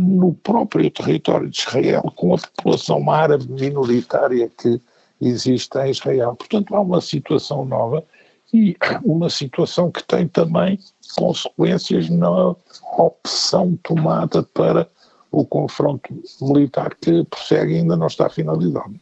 no 0.00 0.34
próprio 0.34 0.90
território 0.90 1.48
de 1.48 1.58
Israel, 1.60 2.02
com 2.16 2.34
a 2.34 2.38
população 2.38 3.08
árabe 3.10 3.46
minoritária 3.48 4.50
que 4.58 4.80
existe 5.20 5.78
em 5.78 5.90
Israel. 5.90 6.34
Portanto, 6.34 6.74
há 6.74 6.80
uma 6.80 7.00
situação 7.00 7.64
nova 7.64 8.04
e 8.52 8.76
uma 9.04 9.30
situação 9.30 9.90
que 9.90 10.02
tem 10.04 10.26
também 10.28 10.78
consequências 11.16 12.10
na 12.10 12.54
opção 12.98 13.78
tomada 13.82 14.42
para 14.42 14.88
o 15.30 15.44
confronto 15.44 16.14
militar 16.40 16.94
que 16.94 17.24
prossegue 17.24 17.74
e 17.74 17.76
ainda 17.78 17.96
não 17.96 18.06
está 18.06 18.28
finalizado. 18.28 18.98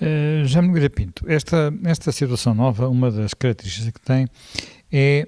Uh, 0.00 0.44
Já 0.44 0.60
me 0.60 0.88
Pinto, 0.90 1.24
esta, 1.26 1.72
esta 1.84 2.12
situação 2.12 2.54
nova, 2.54 2.88
uma 2.88 3.10
das 3.10 3.32
características 3.34 3.92
que 3.92 4.00
tem 4.00 4.28
é 4.92 5.26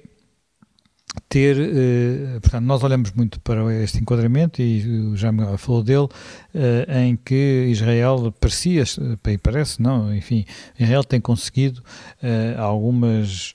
ter, 1.27 1.57
eh, 1.57 2.39
portanto, 2.39 2.65
nós 2.65 2.83
olhamos 2.83 3.11
muito 3.11 3.39
para 3.41 3.73
este 3.83 3.99
enquadramento 3.99 4.61
e 4.61 5.15
já 5.15 5.31
me 5.31 5.57
falou 5.57 5.83
dele, 5.83 6.07
eh, 6.53 7.05
em 7.05 7.15
que 7.15 7.67
Israel 7.69 8.33
parecia, 8.39 8.83
e 9.27 9.37
parece, 9.37 9.81
não, 9.81 10.13
enfim, 10.13 10.45
Israel 10.77 11.03
tem 11.03 11.19
conseguido 11.19 11.83
eh, 12.21 12.55
algumas 12.57 13.53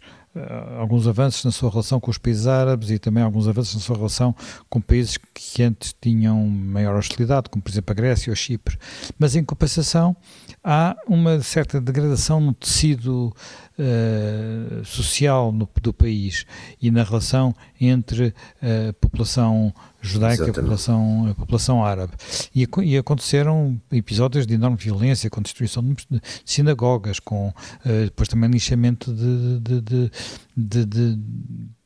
alguns 0.79 1.07
avanços 1.07 1.45
na 1.45 1.51
sua 1.51 1.71
relação 1.71 2.01
com 2.01 2.11
os 2.11 2.19
países 2.19 2.47
árabes 2.47 2.91
e 2.91 2.99
também 2.99 3.23
alguns 3.23 3.47
avanços 3.47 3.75
na 3.75 3.81
sua 3.81 3.97
relação 3.97 4.35
com 4.69 4.81
países 4.81 5.17
que 5.17 5.63
antes 5.63 5.95
tinham 6.01 6.45
maior 6.47 6.97
hostilidade, 6.97 7.49
como 7.49 7.63
por 7.63 7.71
exemplo 7.71 7.93
a 7.93 7.95
Grécia 7.95 8.31
ou 8.31 8.37
Chipre. 8.37 8.77
Mas 9.19 9.37
em 9.37 9.45
compensação 9.45 10.17
há 10.63 10.97
uma 11.07 11.41
certa 11.41 11.81
degradação 11.81 12.41
no 12.41 12.53
tecido 12.53 13.35
uh, 13.79 14.85
social 14.85 15.53
no, 15.53 15.69
do 15.81 15.93
país 15.93 16.47
e 16.81 16.91
na 16.91 17.03
relação 17.03 17.55
entre 17.81 18.35
a 18.63 18.93
população 18.95 19.73
judaica 20.01 20.47
e 20.47 20.51
a 20.51 20.53
população, 20.53 21.29
a 21.31 21.35
população 21.35 21.85
árabe. 21.85 22.13
E, 22.55 22.69
e, 22.83 22.97
aconteceram 22.97 23.81
episódios 23.91 24.47
de 24.47 24.55
enorme 24.55 24.77
violência, 24.77 25.31
com 25.31 25.41
destruição 25.41 25.83
de 25.83 26.21
sinagogas, 26.45 27.19
com 27.19 27.49
uh, 27.49 28.05
depois 28.05 28.29
também 28.29 28.51
lixamento 28.51 29.13
de, 29.13 29.61
de, 29.61 30.11
de, 30.57 30.85
de, 30.85 31.19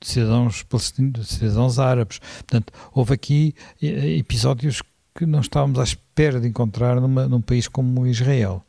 cidadãos 0.00 0.62
palestinos, 0.64 1.28
cidadãos 1.28 1.78
árabes. 1.78 2.18
Portanto, 2.18 2.73
houve 2.92 3.14
aqui 3.14 3.54
eh, 3.83 4.16
episódios 4.16 4.83
que 5.14 5.26
não 5.26 5.40
estávamos 5.40 5.78
à 5.78 5.83
espera 5.83 6.40
de 6.40 6.47
encontrar 6.47 7.00
numa, 7.00 7.26
num 7.26 7.40
país 7.40 7.66
como 7.66 8.07
Israel. 8.07 8.64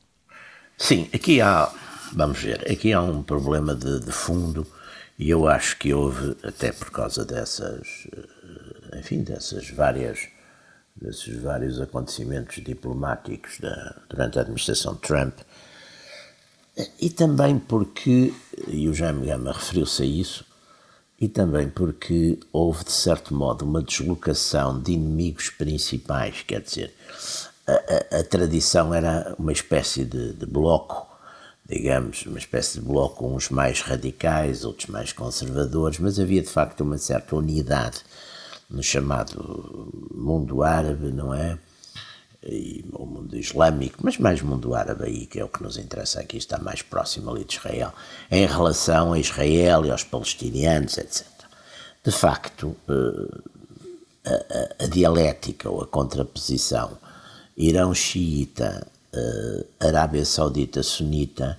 Sim, 0.77 1.07
aqui 1.13 1.41
há 1.41 1.71
Vamos 2.13 2.39
ver, 2.39 2.69
aqui 2.71 2.91
há 2.91 3.01
um 3.01 3.21
problema 3.21 3.75
de, 3.75 3.99
de 3.99 4.11
fundo 4.11 4.65
e 5.17 5.29
eu 5.29 5.47
acho 5.47 5.77
que 5.77 5.93
houve, 5.93 6.35
até 6.43 6.71
por 6.71 6.89
causa 6.89 7.23
dessas, 7.23 8.07
eh, 8.11 8.99
enfim, 8.99 9.21
dessas 9.21 9.69
várias, 9.69 10.27
desses 10.95 11.39
vários 11.39 11.79
acontecimentos 11.79 12.63
diplomáticos 12.63 13.59
da, 13.59 13.95
durante 14.09 14.39
a 14.39 14.41
administração 14.41 14.95
de 14.95 15.01
Trump, 15.01 15.37
e 16.99 17.09
também 17.09 17.59
porque, 17.59 18.33
e 18.67 18.87
o 18.87 18.93
Jaime 18.93 19.27
Gama 19.27 19.51
referiu-se 19.51 20.01
a 20.01 20.05
isso, 20.05 20.45
e 21.19 21.27
também 21.27 21.69
porque 21.69 22.39
houve, 22.51 22.85
de 22.85 22.91
certo 22.91 23.35
modo, 23.35 23.65
uma 23.65 23.83
deslocação 23.83 24.81
de 24.81 24.93
inimigos 24.93 25.49
principais, 25.49 26.41
quer 26.41 26.61
dizer, 26.61 26.91
a, 27.67 28.15
a, 28.15 28.19
a 28.19 28.23
tradição 28.23 28.93
era 28.93 29.35
uma 29.37 29.51
espécie 29.51 30.05
de, 30.05 30.33
de 30.33 30.45
bloco 30.45 31.08
digamos, 31.69 32.25
uma 32.25 32.39
espécie 32.39 32.79
de 32.79 32.85
bloco, 32.85 33.27
uns 33.27 33.49
mais 33.49 33.81
radicais, 33.81 34.65
outros 34.65 34.87
mais 34.87 35.13
conservadores, 35.13 35.99
mas 35.99 36.19
havia 36.19 36.41
de 36.41 36.49
facto 36.49 36.81
uma 36.81 36.97
certa 36.97 37.35
unidade 37.35 37.99
no 38.69 38.81
chamado 38.81 39.91
mundo 40.13 40.63
árabe, 40.63 41.11
não 41.11 41.33
é? 41.33 41.57
E, 42.43 42.85
o 42.93 43.05
mundo 43.05 43.37
islâmico, 43.37 43.99
mas 44.01 44.17
mais 44.17 44.41
mundo 44.41 44.73
árabe 44.73 45.03
aí, 45.05 45.25
que 45.25 45.39
é 45.39 45.43
o 45.43 45.49
que 45.49 45.61
nos 45.61 45.77
interessa 45.77 46.21
aqui, 46.21 46.37
está 46.37 46.57
mais 46.57 46.81
próximo 46.81 47.29
ali 47.29 47.43
de 47.43 47.55
Israel, 47.55 47.93
em 48.31 48.47
relação 48.47 49.13
a 49.13 49.19
Israel 49.19 49.85
e 49.85 49.91
aos 49.91 50.03
palestinianos, 50.03 50.97
etc. 50.97 51.25
De 52.03 52.11
facto, 52.11 52.75
eh, 52.87 53.37
a, 54.25 54.83
a, 54.83 54.85
a 54.85 54.87
dialética 54.87 55.69
ou 55.69 55.81
a 55.81 55.87
contraposição 55.87 56.97
Irão 57.59 57.93
Arábia 59.79 60.25
Saudita 60.25 60.83
sunita, 60.83 61.57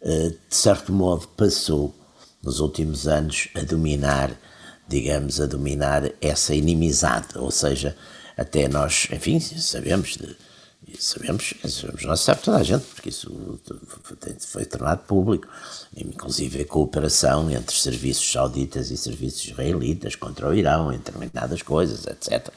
uh, 0.00 0.30
de 0.30 0.56
certo 0.56 0.92
modo 0.92 1.28
passou 1.28 1.94
nos 2.42 2.60
últimos 2.60 3.06
anos 3.06 3.48
a 3.54 3.60
dominar, 3.60 4.30
digamos, 4.88 5.40
a 5.40 5.46
dominar 5.46 6.10
essa 6.20 6.54
inimizade, 6.54 7.36
ou 7.36 7.50
seja, 7.50 7.96
até 8.36 8.68
nós, 8.68 9.08
enfim, 9.10 9.40
sabemos 9.40 10.16
de 10.16 10.36
sabemos, 10.98 11.54
sabemos, 11.64 12.04
nós 12.04 12.20
sabe 12.20 12.42
toda 12.42 12.58
a 12.58 12.62
gente, 12.62 12.84
porque 12.84 13.08
isso 13.08 13.60
foi 14.46 14.64
tornado 14.64 15.02
público, 15.02 15.48
inclusive 15.96 16.62
a 16.62 16.64
cooperação 16.64 17.50
entre 17.50 17.74
serviços 17.74 18.30
sauditas 18.30 18.90
e 18.90 18.96
serviços 18.96 19.48
israelitas 19.48 20.14
contra 20.14 20.48
o 20.48 20.54
Irão, 20.54 20.92
em 20.92 20.98
determinadas 20.98 21.62
coisas, 21.62 22.06
etc. 22.06 22.48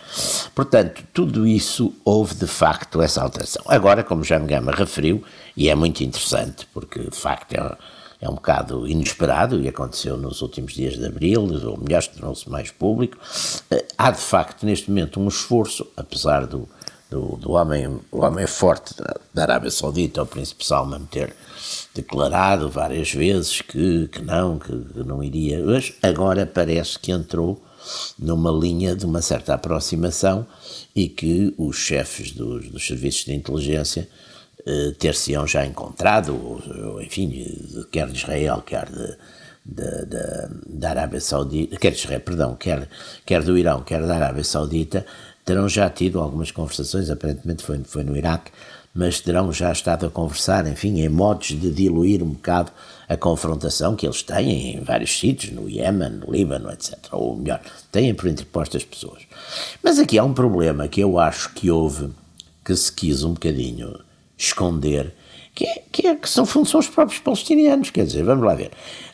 Portanto, 0.53 1.03
tudo 1.11 1.47
isso 1.47 1.93
houve 2.05 2.35
de 2.35 2.47
facto 2.47 3.01
essa 3.01 3.21
alteração. 3.21 3.63
Agora, 3.67 4.03
como 4.03 4.23
já 4.23 4.37
me 4.37 4.47
Gama 4.47 4.71
referiu, 4.71 5.23
e 5.57 5.69
é 5.69 5.75
muito 5.75 6.03
interessante, 6.03 6.67
porque 6.71 6.99
de 6.99 7.17
facto 7.17 7.53
é, 7.53 7.77
é 8.21 8.29
um 8.29 8.35
bocado 8.35 8.87
inesperado 8.87 9.59
e 9.59 9.67
aconteceu 9.67 10.17
nos 10.17 10.41
últimos 10.41 10.73
dias 10.73 10.97
de 10.97 11.05
abril, 11.05 11.41
ou 11.41 11.77
melhor, 11.77 12.05
tornou-se 12.05 12.49
mais 12.49 12.69
público, 12.69 13.17
eh, 13.71 13.85
há 13.97 14.11
de 14.11 14.21
facto 14.21 14.65
neste 14.65 14.89
momento 14.89 15.19
um 15.19 15.27
esforço, 15.27 15.87
apesar 15.97 16.45
do 16.45 16.67
do, 17.09 17.37
do 17.37 17.51
homem, 17.51 17.99
o 18.11 18.19
homem 18.23 18.45
forte 18.45 18.93
da 19.33 19.41
Arábia 19.41 19.71
Saudita, 19.71 20.21
o 20.21 20.25
príncipe 20.25 20.65
Salman, 20.65 21.05
ter 21.05 21.33
declarado 21.93 22.69
várias 22.69 23.11
vezes 23.11 23.61
que, 23.61 24.07
que 24.07 24.21
não, 24.21 24.59
que, 24.59 24.71
que 24.71 25.03
não 25.03 25.23
iria. 25.23 25.63
Mas 25.63 25.93
agora 26.01 26.45
parece 26.45 26.99
que 26.99 27.11
entrou 27.11 27.61
numa 28.17 28.51
linha 28.51 28.95
de 28.95 29.05
uma 29.05 29.21
certa 29.21 29.53
aproximação 29.55 30.45
e 30.95 31.07
que 31.07 31.53
os 31.57 31.77
chefes 31.77 32.31
dos, 32.31 32.69
dos 32.69 32.85
serviços 32.85 33.25
de 33.25 33.33
inteligência 33.33 34.07
eh, 34.65 34.93
ter-se-ão 34.99 35.47
já 35.47 35.65
encontrado, 35.65 36.35
ou, 36.35 37.01
enfim, 37.01 37.31
quer 37.91 38.07
de 38.07 38.17
Israel, 38.17 38.61
quer 38.61 38.87
de, 39.65 40.05
da 40.67 40.89
Arábia 40.89 41.21
Saudita, 41.21 41.77
quer 41.77 41.93
Israel, 41.93 42.21
perdão, 42.21 42.55
quer, 42.55 42.87
quer 43.25 43.41
do 43.41 43.57
Irão, 43.57 43.81
quer 43.83 44.05
da 44.05 44.15
Arábia 44.15 44.43
Saudita, 44.43 45.05
terão 45.49 45.67
já 45.67 45.89
tido 45.89 46.19
algumas 46.19 46.51
conversações, 46.51 47.09
aparentemente 47.09 47.63
foi, 47.63 47.79
foi 47.83 48.03
no 48.03 48.15
Iraque, 48.15 48.51
mas 48.93 49.19
terão 49.19 49.51
já 49.51 49.71
estado 49.71 50.05
a 50.05 50.09
conversar, 50.11 50.67
enfim, 50.67 51.01
em 51.01 51.09
modos 51.09 51.47
de 51.47 51.71
diluir 51.71 52.21
um 52.21 52.29
bocado 52.29 52.71
a 53.07 53.17
confrontação 53.17 53.95
que 53.95 54.05
eles 54.05 54.21
têm 54.21 54.75
em 54.75 54.83
vários 54.83 55.17
sítios, 55.17 55.51
no 55.51 55.67
Iémen, 55.67 56.19
no 56.23 56.31
Líbano, 56.31 56.71
etc. 56.71 56.99
Ou 57.11 57.35
melhor, 57.35 57.61
têm 57.91 58.13
por 58.13 58.27
interpostas 58.29 58.83
pessoas. 58.83 59.23
Mas 59.81 59.97
aqui 59.97 60.19
há 60.19 60.23
um 60.23 60.35
problema 60.35 60.87
que 60.87 61.01
eu 61.01 61.17
acho 61.17 61.51
que 61.55 61.71
houve, 61.71 62.11
que 62.63 62.75
se 62.75 62.91
quis 62.91 63.23
um 63.23 63.33
bocadinho 63.33 63.99
esconder, 64.37 65.15
que, 65.55 65.65
é, 65.65 65.83
que, 65.91 66.07
é, 66.07 66.15
que 66.15 66.29
são, 66.29 66.45
são 66.45 66.79
os 66.79 66.87
próprios 66.87 67.19
palestinianos. 67.19 67.89
Quer 67.89 68.05
dizer, 68.05 68.23
vamos 68.23 68.45
lá 68.45 68.53
ver. 68.53 68.69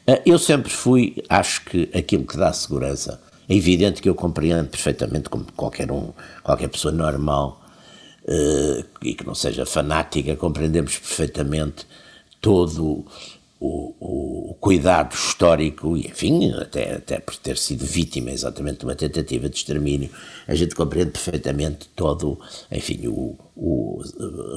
Eh, 0.05 0.21
eu 0.25 0.37
sempre 0.37 0.69
fui, 0.69 1.23
acho 1.29 1.63
que 1.63 1.89
aquilo 1.93 2.25
que 2.25 2.35
dá 2.35 2.51
segurança, 2.51 3.21
é 3.47 3.55
evidente 3.55 4.01
que 4.01 4.09
eu 4.09 4.15
compreendo 4.15 4.67
perfeitamente, 4.67 5.29
como 5.29 5.45
qualquer 5.55 5.91
um, 5.91 6.11
qualquer 6.43 6.67
pessoa 6.67 6.91
normal 6.91 7.61
uh, 8.23 8.85
e 9.01 9.13
que 9.13 9.25
não 9.25 9.35
seja 9.35 9.65
fanática, 9.65 10.35
compreendemos 10.35 10.97
perfeitamente 10.97 11.85
todo 12.41 13.05
o, 13.59 13.95
o, 13.99 14.55
cuidado 14.59 15.13
histórico, 15.13 15.95
e 15.95 16.07
enfim, 16.07 16.51
até, 16.53 16.95
até 16.95 17.19
por 17.19 17.35
ter 17.37 17.57
sido 17.57 17.85
vítima 17.85 18.31
exatamente 18.31 18.79
de 18.79 18.85
uma 18.85 18.95
tentativa 18.95 19.49
de 19.49 19.55
extermínio, 19.55 20.09
a 20.47 20.55
gente 20.55 20.75
compreende 20.75 21.11
perfeitamente 21.11 21.87
todo, 21.95 22.39
enfim, 22.71 23.07
o, 23.07 23.37
o, 23.55 24.01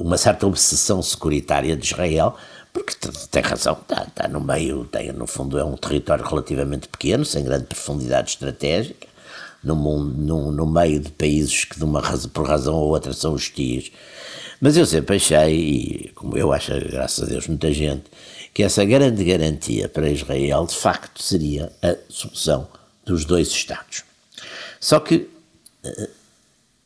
uma 0.03 0.17
certa 0.17 0.47
obsessão 0.47 1.03
securitária 1.03 1.77
de 1.77 1.87
Israel, 1.87 2.37
porque 2.85 3.09
tem 3.31 3.43
razão, 3.43 3.75
está, 3.81 4.05
está 4.05 4.29
no 4.29 4.41
meio, 4.41 4.85
tem, 4.85 5.13
no 5.13 5.27
fundo 5.27 5.59
é 5.59 5.65
um 5.65 5.77
território 5.77 6.25
relativamente 6.25 6.89
pequeno, 6.89 7.25
sem 7.25 7.45
grande 7.45 7.67
profundidade 7.67 8.31
estratégica, 8.31 9.07
no, 9.63 9.75
no, 9.75 10.53
no 10.53 10.67
meio 10.67 11.01
de 11.01 11.11
países 11.11 11.65
que 11.65 11.79
de 11.79 11.85
uma 11.85 12.01
razão, 12.01 12.31
por 12.31 12.47
razão 12.47 12.75
ou 12.75 12.89
outra 12.89 13.13
são 13.13 13.35
hostis. 13.35 13.91
Mas 14.61 14.77
eu 14.77 14.87
sempre 14.87 15.17
achei, 15.17 15.55
e 15.55 16.09
como 16.15 16.37
eu 16.37 16.53
acho, 16.53 16.73
graças 16.91 17.25
a 17.25 17.27
Deus, 17.27 17.47
muita 17.47 17.73
gente, 17.73 18.05
que 18.53 18.63
essa 18.63 18.85
grande 18.85 19.25
garantia 19.25 19.89
para 19.89 20.11
Israel, 20.11 20.67
de 20.67 20.75
facto, 20.75 21.23
seria 21.23 21.73
a 21.83 21.97
solução 22.09 22.69
dos 23.05 23.25
dois 23.25 23.49
Estados. 23.49 24.05
Só 24.81 25.01
que 25.01 25.29
eh, 25.85 26.11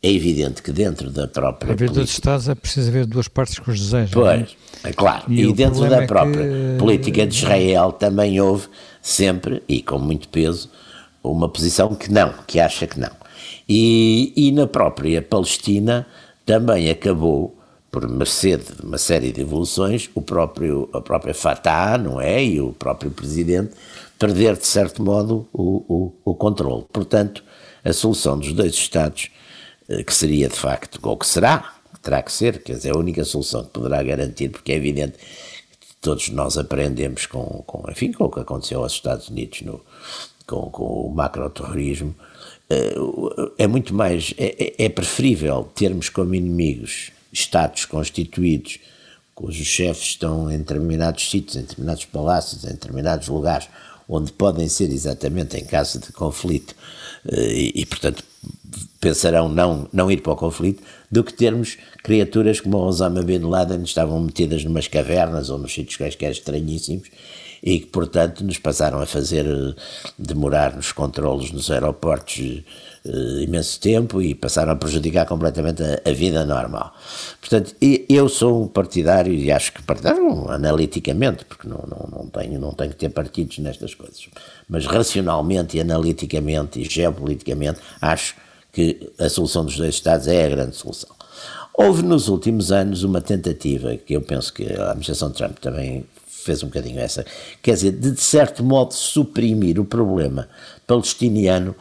é 0.02 0.10
evidente 0.10 0.62
que 0.62 0.72
dentro 0.72 1.10
da 1.10 1.28
própria. 1.28 1.66
Para 1.66 1.72
haver 1.74 1.90
dois 1.90 2.10
Estados 2.10 2.48
é 2.48 2.54
preciso 2.54 2.88
haver 2.88 3.06
duas 3.06 3.28
partes 3.28 3.58
que 3.58 3.70
os 3.70 3.78
desejam. 3.78 4.20
Pois, 4.20 4.56
é? 4.84 4.88
é 4.88 4.92
claro. 4.92 5.24
E, 5.28 5.42
e 5.42 5.52
dentro 5.52 5.88
da 5.88 6.06
própria 6.06 6.42
é 6.42 6.72
que... 6.72 6.78
política 6.78 7.26
de 7.26 7.36
Israel 7.36 7.92
também 7.92 8.40
houve 8.40 8.66
sempre, 9.00 9.62
e 9.68 9.80
com 9.80 9.98
muito 9.98 10.28
peso, 10.28 10.68
uma 11.22 11.48
posição 11.48 11.94
que 11.94 12.10
não, 12.10 12.34
que 12.46 12.58
acha 12.58 12.86
que 12.86 12.98
não. 12.98 13.12
E, 13.68 14.32
e 14.34 14.50
na 14.50 14.66
própria 14.66 15.22
Palestina 15.22 16.06
também 16.44 16.90
acabou 16.90 17.56
por 17.90 18.08
mercê 18.08 18.56
de 18.56 18.82
uma 18.82 18.98
série 18.98 19.30
de 19.30 19.42
evoluções, 19.42 20.10
o 20.14 20.22
próprio, 20.22 20.88
a 20.92 21.00
própria 21.00 21.34
Fatah, 21.34 21.98
não 21.98 22.20
é? 22.20 22.42
E 22.42 22.60
o 22.60 22.72
próprio 22.72 23.10
presidente 23.10 23.72
perder, 24.18 24.56
de 24.56 24.66
certo 24.66 25.02
modo, 25.02 25.46
o, 25.52 25.84
o, 25.88 26.12
o 26.24 26.34
controle. 26.34 26.84
Portanto, 26.92 27.44
a 27.84 27.92
solução 27.92 28.38
dos 28.38 28.52
dois 28.52 28.72
Estados, 28.72 29.30
que 30.06 30.14
seria 30.14 30.48
de 30.48 30.56
facto, 30.56 30.98
ou 31.02 31.16
que 31.16 31.26
será, 31.26 31.74
terá 32.02 32.22
que 32.22 32.32
ser, 32.32 32.62
quer 32.62 32.74
dizer, 32.74 32.94
a 32.94 32.98
única 32.98 33.24
solução 33.24 33.64
que 33.64 33.70
poderá 33.70 34.02
garantir, 34.02 34.48
porque 34.50 34.72
é 34.72 34.76
evidente 34.76 35.18
que 35.80 35.94
todos 36.00 36.28
nós 36.30 36.58
aprendemos 36.58 37.26
com, 37.26 37.62
com 37.66 37.88
enfim, 37.90 38.12
com 38.12 38.24
o 38.24 38.30
que 38.30 38.40
aconteceu 38.40 38.82
aos 38.82 38.92
Estados 38.92 39.28
Unidos 39.28 39.62
no, 39.62 39.80
com, 40.46 40.70
com 40.70 41.06
o 41.06 41.14
macroterrorismo, 41.14 42.14
eh, 42.68 42.94
é 43.58 43.66
muito 43.66 43.94
mais, 43.94 44.34
é, 44.36 44.74
é, 44.78 44.84
é 44.86 44.88
preferível 44.88 45.70
termos 45.74 46.08
como 46.08 46.34
inimigos 46.34 47.12
Estados 47.32 47.86
constituídos, 47.86 48.78
cujos 49.34 49.66
chefes 49.66 50.02
estão 50.02 50.50
em 50.50 50.58
determinados 50.58 51.30
sítios, 51.30 51.56
em 51.56 51.62
determinados 51.62 52.04
palácios, 52.04 52.64
em 52.64 52.72
determinados 52.72 53.28
lugares, 53.28 53.68
onde 54.06 54.30
podem 54.32 54.68
ser 54.68 54.90
exatamente 54.92 55.56
em 55.56 55.64
caso 55.64 55.98
de 55.98 56.12
conflito, 56.12 56.74
eh, 57.26 57.52
e, 57.52 57.82
e 57.82 57.86
portanto 57.86 58.24
pensarão 59.00 59.48
não, 59.48 59.88
não 59.92 60.10
ir 60.10 60.22
para 60.22 60.32
o 60.32 60.36
conflito, 60.36 60.82
do 61.10 61.24
que 61.24 61.32
termos 61.32 61.76
criaturas 62.02 62.60
como 62.60 62.78
o 62.78 62.86
Osama 62.86 63.22
Bin 63.22 63.40
Laden 63.40 63.82
estavam 63.82 64.20
metidas 64.20 64.64
numas 64.64 64.88
cavernas 64.88 65.50
ou 65.50 65.58
nos 65.58 65.74
sítios 65.74 65.96
quaisquer 65.96 66.30
estranhíssimos 66.30 67.08
e 67.62 67.78
que, 67.80 67.86
portanto, 67.86 68.42
nos 68.42 68.58
passaram 68.58 69.00
a 69.00 69.06
fazer 69.06 69.46
eh, 69.46 69.74
demorar 70.18 70.74
nos 70.74 70.90
controlos 70.90 71.52
nos 71.52 71.70
aeroportos 71.70 72.62
imenso 73.04 73.80
tempo 73.80 74.22
e 74.22 74.34
passaram 74.34 74.72
a 74.72 74.76
prejudicar 74.76 75.26
completamente 75.26 75.82
a, 75.82 76.00
a, 76.08 76.12
vida 76.12 76.44
normal. 76.44 76.94
Portanto, 77.40 77.74
eu 78.08 78.28
sou 78.28 78.62
um 78.62 78.68
partidário, 78.68 79.34
e 79.34 79.50
acho 79.50 79.72
que 79.72 79.82
partidário 79.82 80.48
analiticamente, 80.48 81.44
porque 81.44 81.66
não, 81.66 81.84
não, 81.88 82.08
não, 82.18 82.26
tenho, 82.28 82.60
não 82.60 82.72
tenho 82.72 82.90
que 82.90 82.96
ter 82.96 83.08
partidos 83.08 83.58
nestas 83.58 83.94
coisas, 83.94 84.28
mas 84.68 84.86
racionalmente 84.86 85.76
e 85.76 85.80
analiticamente 85.80 86.80
e 86.80 86.84
geopoliticamente, 86.84 87.80
acho 88.00 88.36
que 88.72 89.12
a 89.18 89.28
solução 89.28 89.64
dos 89.64 89.76
dois 89.76 89.94
Estados 89.94 90.28
é 90.28 90.46
a 90.46 90.48
grande 90.48 90.76
solução. 90.76 91.10
Houve 91.74 92.02
nos 92.02 92.28
últimos 92.28 92.70
anos 92.70 93.02
uma 93.02 93.20
tentativa, 93.20 93.96
que 93.96 94.14
eu 94.14 94.20
penso 94.20 94.52
que 94.52 94.72
a 94.74 94.90
administração 94.90 95.30
Trump 95.30 95.58
também 95.58 96.04
fez 96.42 96.62
um 96.62 96.66
bocadinho 96.66 97.00
essa, 97.00 97.24
quer 97.62 97.74
dizer, 97.74 97.92
de, 97.92 98.20
certo 98.20 98.62
modo 98.64 98.94
suprimir 98.94 99.78
o 99.78 99.84
problema 99.84 100.48
palestiniano, 100.86 101.74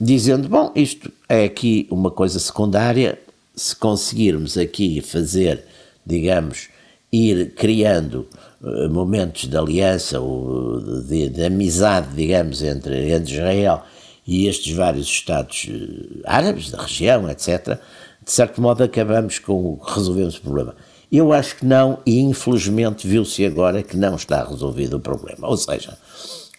dizendo: 0.00 0.48
bom, 0.48 0.72
isto 0.74 1.10
é 1.28 1.44
aqui 1.44 1.86
uma 1.90 2.10
coisa 2.10 2.38
secundária, 2.38 3.18
se 3.54 3.74
conseguirmos 3.76 4.56
aqui 4.56 5.00
fazer, 5.00 5.64
digamos, 6.04 6.68
ir 7.12 7.54
criando 7.54 8.26
uh, 8.60 8.88
momentos 8.88 9.48
de 9.48 9.56
aliança 9.56 10.20
ou 10.20 10.80
de, 11.02 11.28
de, 11.28 11.44
amizade, 11.44 12.14
digamos, 12.14 12.62
entre, 12.62 13.10
entre 13.10 13.32
Israel 13.32 13.82
e 14.26 14.46
estes 14.46 14.74
vários 14.74 15.06
Estados 15.06 15.68
uh, 15.68 16.20
árabes 16.24 16.70
da 16.70 16.82
região, 16.82 17.28
etc., 17.30 17.78
de 18.24 18.32
certo 18.32 18.60
modo 18.60 18.84
acabamos 18.84 19.38
com 19.38 19.76
resolvemos 19.76 20.36
o 20.36 20.40
problema. 20.42 20.74
Eu 21.10 21.32
acho 21.32 21.56
que 21.56 21.64
não, 21.64 22.00
e 22.04 22.20
infelizmente 22.20 23.08
viu-se 23.08 23.44
agora 23.44 23.82
que 23.82 23.96
não 23.96 24.16
está 24.16 24.44
resolvido 24.44 24.98
o 24.98 25.00
problema. 25.00 25.48
Ou 25.48 25.56
seja, 25.56 25.96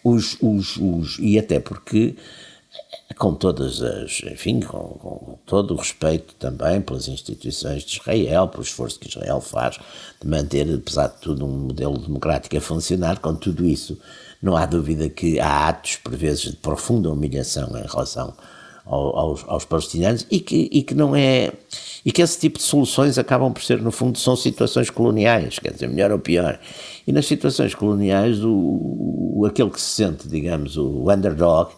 os, 0.04 0.38
os, 0.42 0.78
os, 0.78 1.18
e 1.20 1.38
até 1.38 1.60
porque 1.60 2.16
com 3.18 3.34
todas 3.34 3.82
as, 3.82 4.22
enfim, 4.24 4.62
com, 4.62 4.78
com, 4.78 5.40
todo 5.46 5.74
o 5.74 5.78
respeito 5.78 6.36
também 6.36 6.80
pelas 6.82 7.08
instituições 7.08 7.84
de 7.84 8.00
Israel, 8.00 8.48
pelo 8.48 8.64
esforço 8.64 9.00
que 9.00 9.10
Israel 9.10 9.42
faz 9.42 9.78
de 10.22 10.28
manter, 10.28 10.74
apesar 10.74 11.08
de 11.08 11.18
tudo, 11.18 11.46
um 11.46 11.68
modelo 11.68 11.98
democrático 11.98 12.56
a 12.56 12.62
funcionar, 12.62 13.20
com 13.20 13.36
tudo 13.36 13.66
isso, 13.66 14.00
não 14.42 14.56
há 14.56 14.66
dúvida 14.66 15.10
que 15.10 15.40
há 15.40 15.68
atos, 15.68 15.98
por 15.98 16.16
vezes, 16.16 16.44
de 16.44 16.56
profunda 16.56 17.10
humilhação 17.12 17.70
em 17.78 17.86
relação 17.86 18.34
aos, 18.90 19.46
aos 19.48 19.66
palestinianos 19.66 20.26
e 20.32 20.40
que, 20.40 20.68
e 20.72 20.82
que 20.82 20.96
não 20.96 21.16
é 21.16 21.52
e 22.04 22.12
que 22.12 22.22
esse 22.22 22.40
tipo 22.40 22.58
de 22.58 22.64
soluções 22.64 23.18
acabam 23.18 23.54
por 23.54 23.62
ser 23.62 23.82
no 23.82 23.92
fundo 23.92 24.18
são 24.18 24.36
situações 24.36 24.90
coloniais 24.90 25.60
quer 25.60 25.74
dizer 25.74 25.88
melhor 25.88 26.12
ou 26.12 26.20
pior. 26.20 26.60
E 27.06 27.12
nas 27.12 27.26
situações 27.28 27.76
coloniais 27.76 28.44
o, 28.44 28.52
o 28.52 29.46
aquele 29.46 29.70
que 29.70 29.80
se 29.80 29.90
sente 29.90 30.28
digamos 30.28 30.76
o 30.76 31.12
underdog 31.12 31.72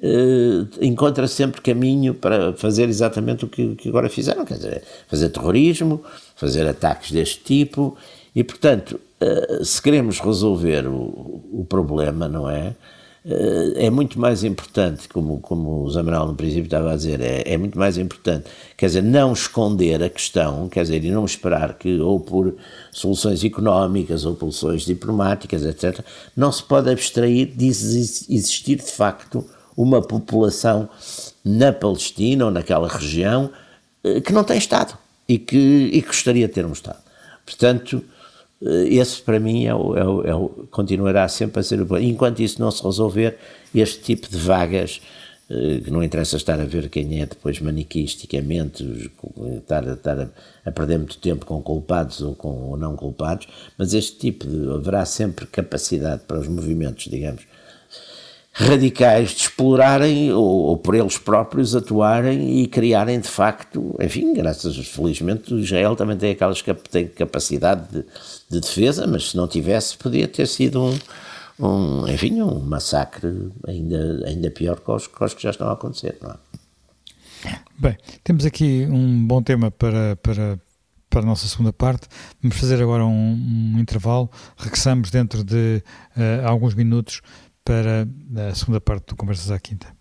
eh, 0.00 0.66
encontra 0.80 1.26
sempre 1.26 1.60
caminho 1.60 2.14
para 2.14 2.52
fazer 2.54 2.88
exatamente 2.88 3.44
o 3.44 3.48
que, 3.48 3.74
que 3.74 3.88
agora 3.88 4.08
fizeram 4.08 4.44
quer 4.44 4.54
dizer 4.54 4.82
fazer 5.08 5.30
terrorismo 5.30 6.02
fazer 6.36 6.66
ataques 6.66 7.10
deste 7.10 7.42
tipo 7.42 7.96
e 8.34 8.44
portanto 8.44 9.00
eh, 9.20 9.60
se 9.64 9.82
queremos 9.82 10.20
resolver 10.20 10.86
o, 10.86 11.42
o 11.52 11.66
problema 11.68 12.28
não 12.28 12.48
é 12.48 12.74
é 13.24 13.88
muito 13.88 14.18
mais 14.18 14.42
importante, 14.42 15.08
como, 15.08 15.38
como 15.40 15.84
o 15.84 15.90
Zamaral 15.90 16.26
no 16.26 16.34
princípio 16.34 16.64
estava 16.64 16.92
a 16.92 16.96
dizer, 16.96 17.20
é, 17.20 17.42
é, 17.46 17.56
muito 17.56 17.78
mais 17.78 17.96
importante, 17.96 18.46
quer 18.76 18.86
dizer, 18.86 19.02
não 19.02 19.32
esconder 19.32 20.02
a 20.02 20.10
questão, 20.10 20.68
quer 20.68 20.82
dizer, 20.82 21.04
e 21.04 21.10
não 21.10 21.24
esperar 21.24 21.74
que, 21.74 22.00
ou 22.00 22.18
por 22.18 22.52
soluções 22.90 23.44
económicas, 23.44 24.24
ou 24.24 24.34
por 24.34 24.52
soluções 24.52 24.84
diplomáticas, 24.84 25.64
etc., 25.64 26.00
não 26.36 26.50
se 26.50 26.64
pode 26.64 26.90
abstrair 26.90 27.46
de 27.46 27.66
existir 27.68 28.76
de 28.76 28.90
facto 28.90 29.48
uma 29.76 30.02
população 30.02 30.88
na 31.44 31.72
Palestina 31.72 32.46
ou 32.46 32.50
naquela 32.50 32.88
região 32.88 33.50
eh, 34.02 34.20
que 34.20 34.32
não 34.32 34.44
tem 34.44 34.58
Estado 34.58 34.98
e 35.28 35.38
que, 35.38 35.56
e 35.92 36.02
que 36.02 36.08
gostaria 36.08 36.48
de 36.48 36.52
ter 36.52 36.66
um 36.66 36.72
Estado. 36.72 36.98
Portanto, 37.46 38.04
eh, 38.04 38.21
esse 38.88 39.20
para 39.20 39.40
mim 39.40 39.64
é 39.64 39.74
o, 39.74 39.96
é 39.96 40.04
o, 40.04 40.22
é 40.24 40.34
o, 40.34 40.48
continuará 40.70 41.26
sempre 41.28 41.60
a 41.60 41.62
ser 41.62 41.80
o 41.80 41.86
plano. 41.86 42.04
Enquanto 42.04 42.40
isso 42.40 42.60
não 42.60 42.70
se 42.70 42.82
resolver, 42.82 43.36
este 43.74 44.02
tipo 44.02 44.28
de 44.28 44.36
vagas, 44.36 45.00
eh, 45.50 45.80
que 45.84 45.90
não 45.90 46.02
interessa 46.02 46.36
estar 46.36 46.60
a 46.60 46.64
ver 46.64 46.88
quem 46.88 47.20
é 47.20 47.26
depois 47.26 47.60
maniqueisticamente, 47.60 49.10
estar, 49.58 49.86
estar 49.86 50.20
a, 50.20 50.28
a, 50.64 50.70
perder 50.70 50.98
muito 50.98 51.18
tempo 51.18 51.44
com 51.44 51.60
culpados 51.60 52.20
ou 52.20 52.34
com 52.34 52.70
ou 52.70 52.76
não 52.76 52.96
culpados, 52.96 53.48
mas 53.76 53.92
este 53.92 54.16
tipo 54.18 54.46
de. 54.46 54.70
haverá 54.70 55.04
sempre 55.04 55.44
capacidade 55.46 56.22
para 56.26 56.38
os 56.38 56.48
movimentos, 56.48 57.04
digamos, 57.04 57.42
radicais 58.52 59.30
de 59.30 59.42
explorarem 59.42 60.30
ou, 60.32 60.44
ou, 60.44 60.76
por 60.76 60.94
eles 60.94 61.16
próprios 61.16 61.74
atuarem 61.74 62.60
e 62.60 62.66
criarem 62.66 63.18
de 63.18 63.28
facto, 63.28 63.96
enfim, 63.98 64.34
graças 64.34 64.76
felizmente 64.88 65.54
Israel 65.54 65.96
também 65.96 66.18
tem 66.18 66.32
aquelas 66.32 66.62
tem 66.90 67.08
capacidade 67.08 67.88
de, 67.90 68.04
de 68.50 68.60
defesa, 68.60 69.06
mas 69.06 69.30
se 69.30 69.36
não 69.36 69.48
tivesse 69.48 69.96
podia 69.96 70.28
ter 70.28 70.46
sido 70.46 70.82
um, 70.82 70.98
um 71.58 72.08
enfim, 72.08 72.42
um 72.42 72.60
massacre 72.60 73.50
ainda, 73.66 74.22
ainda 74.26 74.50
pior 74.50 74.78
que 74.80 74.90
os, 74.90 75.06
que 75.06 75.24
os 75.24 75.32
que 75.32 75.42
já 75.42 75.50
estão 75.50 75.68
a 75.68 75.72
acontecer, 75.72 76.18
não 76.20 76.30
é? 76.30 76.36
Bem, 77.78 77.96
temos 78.22 78.44
aqui 78.44 78.86
um 78.88 79.26
bom 79.26 79.42
tema 79.42 79.70
para, 79.70 80.14
para, 80.16 80.60
para 81.10 81.20
a 81.20 81.24
nossa 81.24 81.48
segunda 81.48 81.72
parte. 81.72 82.06
Vamos 82.40 82.56
fazer 82.56 82.80
agora 82.80 83.04
um, 83.04 83.74
um 83.74 83.80
intervalo. 83.80 84.30
Regressamos 84.56 85.10
dentro 85.10 85.42
de 85.42 85.82
uh, 86.16 86.46
alguns 86.46 86.74
minutos 86.74 87.20
para 87.64 88.08
a 88.50 88.54
segunda 88.54 88.80
parte 88.80 89.08
do 89.08 89.16
Conversas 89.16 89.50
à 89.50 89.58
Quinta. 89.58 89.94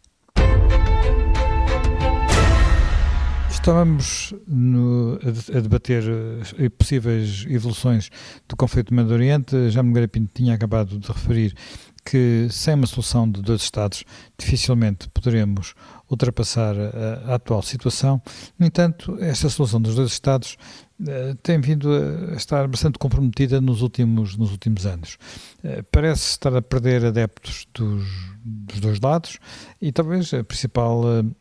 Estávamos 3.49 4.33
no, 4.47 5.19
a, 5.21 5.57
a, 5.57 5.61
debater 5.61 6.03
uh, 6.03 6.69
possíveis 6.71 7.45
evoluções 7.47 8.09
do 8.49 8.55
conflito 8.55 8.89
do 8.89 8.95
Médio 8.95 9.13
Oriente. 9.13 9.69
Já 9.69 9.83
Nogueira 9.83 10.07
Pinto 10.07 10.31
tinha 10.33 10.55
acabado 10.55 10.97
de 10.97 11.07
referir 11.07 11.53
que 12.03 12.47
sem 12.49 12.73
uma 12.73 12.87
solução 12.87 13.29
de 13.29 13.41
dois 13.41 13.61
Estados 13.61 14.03
dificilmente 14.37 15.07
poderemos 15.09 15.73
ultrapassar 16.09 16.75
a, 16.77 17.31
a, 17.31 17.35
atual 17.35 17.61
situação. 17.61 18.21
No 18.59 18.65
entanto, 18.65 19.17
esta 19.21 19.49
solução 19.49 19.79
dos 19.81 19.95
dois 19.95 20.11
Estados 20.11 20.57
uh, 20.99 21.35
tem 21.41 21.59
vindo 21.61 21.89
a 22.31 22.35
estar 22.35 22.67
bastante 22.67 22.99
comprometida 22.99 23.61
nos 23.61 23.81
últimos, 23.81 24.35
nos 24.35 24.51
últimos 24.51 24.85
anos. 24.85 25.17
Uh, 25.63 25.83
parece 25.91 26.31
estar 26.31 26.55
a 26.55 26.61
perder 26.61 27.05
adeptos 27.05 27.67
dos, 27.73 28.05
dos 28.43 28.79
dois 28.79 28.99
lados 28.99 29.39
e 29.81 29.91
talvez 29.91 30.33
a 30.33 30.43
principal. 30.43 31.01
Uh, 31.03 31.35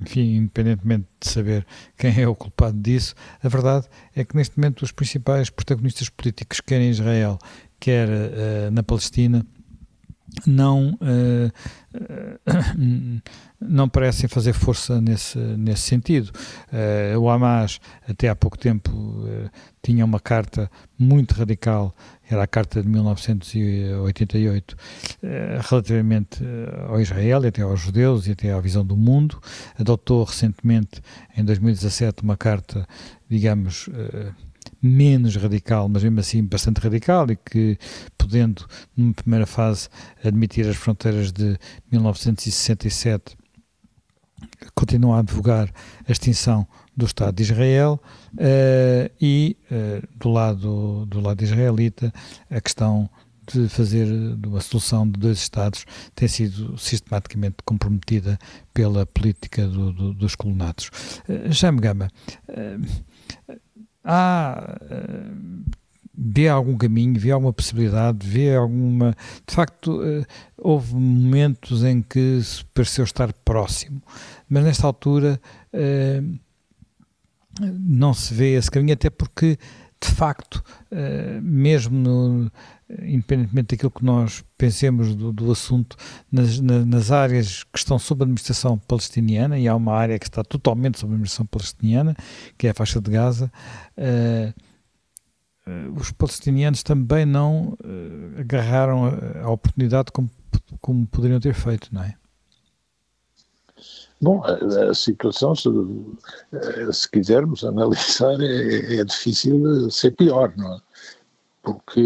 enfim, 0.00 0.36
independentemente 0.36 1.06
de 1.20 1.30
saber 1.30 1.64
quem 1.96 2.20
é 2.20 2.28
o 2.28 2.34
culpado 2.34 2.76
disso, 2.78 3.14
a 3.42 3.48
verdade 3.48 3.86
é 4.14 4.24
que 4.24 4.36
neste 4.36 4.58
momento 4.58 4.82
os 4.82 4.90
principais 4.90 5.48
protagonistas 5.48 6.10
políticos, 6.10 6.60
quer 6.60 6.80
em 6.80 6.90
Israel, 6.90 7.38
quer 7.78 8.08
na 8.72 8.82
Palestina, 8.82 9.46
não, 10.46 10.98
uh, 11.00 11.52
uh, 11.94 13.22
não 13.60 13.88
parecem 13.88 14.28
fazer 14.28 14.52
força 14.52 15.00
nesse, 15.00 15.38
nesse 15.38 15.82
sentido. 15.82 16.30
Uh, 16.72 17.18
o 17.18 17.30
Hamas, 17.30 17.80
até 18.08 18.28
há 18.28 18.36
pouco 18.36 18.58
tempo, 18.58 18.92
tinha 19.82 20.04
uma 20.04 20.20
carta 20.20 20.70
muito 20.98 21.32
radical, 21.32 21.94
era 22.28 22.42
a 22.42 22.46
carta 22.46 22.82
de 22.82 22.88
1988, 22.88 24.76
relativamente 25.68 26.42
ao 26.88 27.00
Israel 27.00 27.44
e 27.44 27.48
até 27.48 27.62
aos 27.62 27.80
judeus 27.80 28.26
e 28.26 28.32
até 28.32 28.52
à 28.52 28.60
visão 28.60 28.84
do 28.84 28.96
mundo. 28.96 29.40
Adotou 29.78 30.24
recentemente, 30.24 31.02
em 31.36 31.44
2017, 31.44 32.22
uma 32.22 32.36
carta, 32.36 32.86
digamos, 33.28 33.90
menos 34.84 35.34
radical, 35.34 35.88
mas 35.88 36.02
mesmo 36.02 36.20
assim 36.20 36.44
bastante 36.44 36.78
radical 36.78 37.30
e 37.30 37.36
que, 37.36 37.78
podendo, 38.18 38.66
numa 38.94 39.14
primeira 39.14 39.46
fase, 39.46 39.88
admitir 40.22 40.68
as 40.68 40.76
fronteiras 40.76 41.32
de 41.32 41.58
1967, 41.90 43.34
continua 44.74 45.16
a 45.16 45.20
advogar 45.20 45.72
a 46.06 46.12
extinção 46.12 46.66
do 46.94 47.06
Estado 47.06 47.34
de 47.34 47.44
Israel 47.44 47.98
uh, 48.34 49.10
e, 49.18 49.56
uh, 49.70 50.06
do, 50.18 50.28
lado, 50.28 51.06
do 51.06 51.18
lado 51.18 51.42
israelita, 51.42 52.12
a 52.50 52.60
questão 52.60 53.08
de 53.50 53.68
fazer 53.68 54.06
uma 54.46 54.60
solução 54.60 55.06
de 55.06 55.18
dois 55.18 55.38
Estados 55.38 55.84
tem 56.14 56.28
sido 56.28 56.78
sistematicamente 56.78 57.56
comprometida 57.64 58.38
pela 58.72 59.04
política 59.06 59.66
do, 59.66 59.92
do, 59.92 60.14
dos 60.14 60.34
colonatos. 60.34 60.90
Uh, 61.26 61.50
Jaime 61.50 61.80
Gama, 61.80 62.10
uh, 62.48 63.54
há 64.04 64.78
uh, 64.82 65.72
vê 66.16 66.48
algum 66.48 66.76
caminho, 66.76 67.18
vê 67.18 67.30
alguma 67.30 67.52
possibilidade, 67.52 68.26
vê 68.26 68.54
alguma. 68.54 69.16
De 69.46 69.54
facto, 69.54 70.00
uh, 70.00 70.24
houve 70.58 70.94
momentos 70.94 71.82
em 71.82 72.02
que 72.02 72.40
se 72.42 72.64
pareceu 72.66 73.04
estar 73.04 73.32
próximo, 73.44 74.02
mas 74.48 74.62
nesta 74.64 74.86
altura 74.86 75.40
uh, 75.72 76.38
não 77.60 78.12
se 78.12 78.34
vê 78.34 78.54
esse 78.54 78.70
caminho, 78.70 78.94
até 78.94 79.08
porque, 79.08 79.56
de 80.00 80.10
facto, 80.10 80.62
mesmo 81.40 82.50
independentemente 82.88 83.74
daquilo 83.74 83.90
que 83.90 84.04
nós 84.04 84.44
pensemos 84.58 85.14
do, 85.14 85.32
do 85.32 85.50
assunto, 85.50 85.96
nas, 86.30 86.60
nas, 86.60 87.10
áreas 87.10 87.64
que 87.64 87.78
estão 87.78 87.98
sob 87.98 88.22
administração 88.22 88.78
palestiniana, 88.78 89.58
e 89.58 89.66
há 89.66 89.74
uma 89.74 89.94
área 89.94 90.18
que 90.18 90.26
está 90.26 90.44
totalmente 90.44 90.98
sob 90.98 91.12
administração 91.12 91.46
palestiniana, 91.46 92.14
que 92.58 92.66
é 92.66 92.70
a 92.70 92.74
faixa 92.74 93.00
de 93.00 93.10
Gaza, 93.10 93.50
uh, 93.98 94.54
os 95.98 96.12
palestinianos 96.12 96.82
também 96.82 97.24
não 97.24 97.76
uh, 97.82 98.40
agarraram 98.40 99.06
a, 99.06 99.44
a 99.44 99.50
oportunidade 99.50 100.12
como, 100.12 100.30
como 100.80 101.06
poderiam 101.06 101.40
ter 101.40 101.54
feito, 101.54 101.88
não 101.92 102.02
é? 102.02 102.14
Bom, 104.20 104.42
a, 104.44 104.90
a 104.90 104.94
situação, 104.94 105.54
se, 105.54 105.68
se, 106.92 107.10
quisermos 107.10 107.64
analisar, 107.64 108.40
é, 108.40 108.96
é 108.96 109.04
difícil 109.04 109.90
ser 109.90 110.12
pior, 110.12 110.52
não 110.56 110.74
é? 110.74 110.80
Porque 111.64 112.00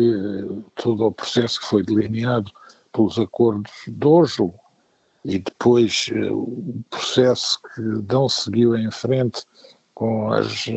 todo 0.77 1.07
o 1.07 1.13
processo 1.13 1.61
que 1.61 1.67
foi 1.67 1.83
delineado 1.83 2.51
pelos 2.93 3.19
acordos 3.19 3.73
de 3.87 4.07
Oslo 4.07 4.55
e 5.25 5.39
depois 5.39 6.09
eh, 6.13 6.31
o 6.31 6.83
processo 6.89 7.61
que 7.75 7.81
não 7.81 8.29
seguiu 8.29 8.77
em 8.77 8.91
frente 8.91 9.43
com 9.95 10.33
as 10.33 10.69
eh, 10.69 10.73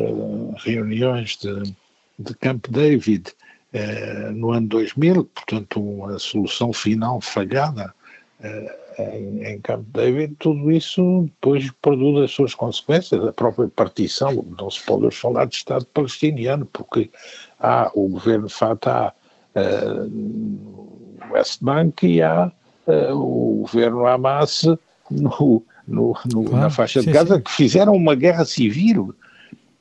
reuniões 0.64 1.38
de, 1.38 1.74
de 2.18 2.34
Camp 2.34 2.66
David 2.68 3.32
eh, 3.72 4.30
no 4.32 4.50
ano 4.50 4.68
2000, 4.68 5.24
portanto 5.26 5.80
uma 5.80 6.18
solução 6.18 6.72
final 6.72 7.20
falhada 7.20 7.94
em, 8.98 9.44
em 9.44 9.60
Camp 9.60 9.86
David, 9.92 10.34
tudo 10.40 10.72
isso 10.72 11.22
depois 11.26 11.70
produz 11.80 12.24
as 12.24 12.32
suas 12.32 12.54
consequências, 12.56 13.24
a 13.24 13.32
própria 13.32 13.68
partição, 13.68 14.44
não 14.58 14.68
se 14.68 14.84
pode 14.84 15.14
falar 15.14 15.44
de 15.44 15.54
Estado 15.54 15.86
palestiniano, 15.86 16.66
porque 16.66 17.08
há 17.62 17.90
o 17.94 18.08
governo 18.08 18.48
Fatah 18.48 19.14
uh, 19.54 20.08
no 20.08 21.32
West 21.32 21.62
Bank 21.62 22.06
e 22.06 22.20
há 22.20 22.50
uh, 22.86 23.14
o 23.14 23.60
governo 23.62 24.06
Hamas 24.06 24.64
no, 25.10 25.62
no, 25.86 26.16
no 26.32 26.44
claro, 26.44 26.56
na 26.56 26.70
faixa 26.70 27.00
sim, 27.00 27.06
de 27.06 27.12
Gaza, 27.12 27.36
sim. 27.36 27.42
que 27.42 27.52
fizeram 27.52 27.94
uma 27.94 28.14
guerra 28.14 28.44
civil. 28.44 29.14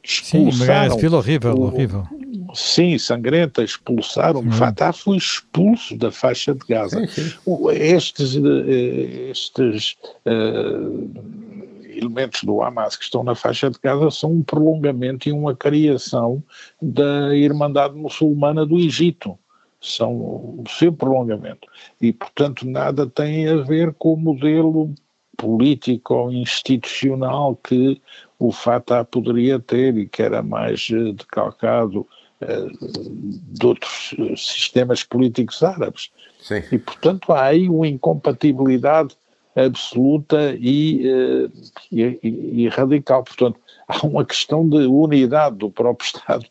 Sim, 0.04 0.50
uma 0.50 1.16
horrível, 1.16 1.54
o, 1.54 1.62
horrível. 1.64 2.08
Sim, 2.54 2.98
sangrenta, 2.98 3.64
expulsaram. 3.64 4.40
O 4.40 4.52
Fatah 4.52 4.92
foi 4.92 5.18
expulso 5.18 5.96
da 5.96 6.12
faixa 6.12 6.54
de 6.54 6.66
Gaza. 6.68 7.06
Sim, 7.08 7.32
estes, 7.74 8.36
eh, 8.36 9.30
estes 9.30 9.96
uh, 10.26 11.61
elementos 12.02 12.44
do 12.44 12.62
Hamas 12.62 12.96
que 12.96 13.04
estão 13.04 13.24
na 13.24 13.36
faixa 13.36 13.70
de 13.70 13.80
Gaza 13.82 14.10
são 14.12 14.32
um 14.32 14.44
prolongamento 14.44 15.30
e 15.30 15.32
uma 15.32 15.56
criação 15.56 16.44
da 16.82 17.36
Irmandade 17.36 17.96
Muçulmana 17.96 18.66
do 18.66 18.78
Egito. 18.78 19.38
São 19.80 20.14
o 20.14 20.64
seu 20.68 20.94
prolongamento. 20.94 21.68
E, 22.00 22.12
portanto, 22.14 22.68
nada 22.68 23.08
tem 23.08 23.48
a 23.48 23.58
ver 23.58 23.94
com 23.94 24.14
o 24.14 24.18
modelo 24.18 24.94
político 25.38 26.14
ou 26.14 26.32
institucional 26.32 27.56
que 27.56 28.00
o 28.38 28.52
Fatah 28.52 29.04
poderia 29.04 29.60
ter 29.60 29.98
e 29.98 30.08
que 30.08 30.22
era 30.22 30.44
mais 30.44 30.88
eh, 30.92 31.14
decalcado 31.14 32.08
eh, 32.42 32.68
de 32.80 33.66
outros 33.66 34.14
eh, 34.20 34.36
sistemas 34.36 35.04
políticos 35.04 35.64
árabes. 35.64 36.12
Sim. 36.40 36.62
E, 36.72 36.78
portanto, 36.78 37.32
há 37.32 37.46
aí 37.46 37.68
uma 37.68 37.88
incompatibilidade 37.88 39.16
absoluta 39.56 40.56
e, 40.60 41.08
eh, 41.08 41.50
e, 41.92 42.64
e, 42.64 42.68
radical. 42.70 43.24
Portanto, 43.24 43.60
há 43.88 44.06
uma 44.06 44.26
questão 44.26 44.68
de 44.68 44.86
unidade 44.86 45.58
do 45.58 45.70
próprio 45.70 46.06
Estado 46.06 46.46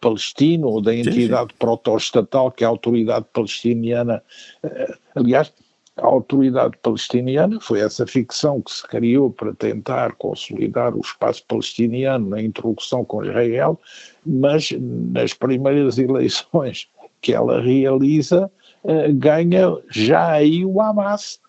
palestino 0.00 0.68
ou 0.68 0.80
da 0.80 0.94
entidade 0.94 1.52
proto-estatal 1.58 2.50
que 2.52 2.64
é 2.64 2.66
a 2.66 2.70
autoridade 2.70 3.26
palestiniana. 3.32 4.22
Eh, 4.62 4.94
aliás, 5.14 5.52
a 5.96 6.06
autoridade 6.06 6.76
palestiniana 6.80 7.60
foi 7.60 7.80
essa 7.80 8.06
ficção 8.06 8.62
que 8.62 8.70
se 8.70 8.86
criou 8.86 9.30
para 9.30 9.52
tentar 9.54 10.12
consolidar 10.14 10.94
o 10.94 11.00
espaço 11.00 11.44
palestiniano 11.46 12.28
na 12.28 12.40
interlocução 12.40 13.04
com 13.04 13.24
Israel, 13.24 13.78
mas 14.24 14.70
nas 14.78 15.34
primeiras 15.34 15.98
eleições 15.98 16.88
que 17.20 17.32
ela 17.32 17.60
realiza, 17.60 18.50
eh, 18.84 19.12
ganha 19.12 19.76
já 19.90 20.30
aí 20.30 20.64
o 20.64 20.80
Hamas 20.80 21.40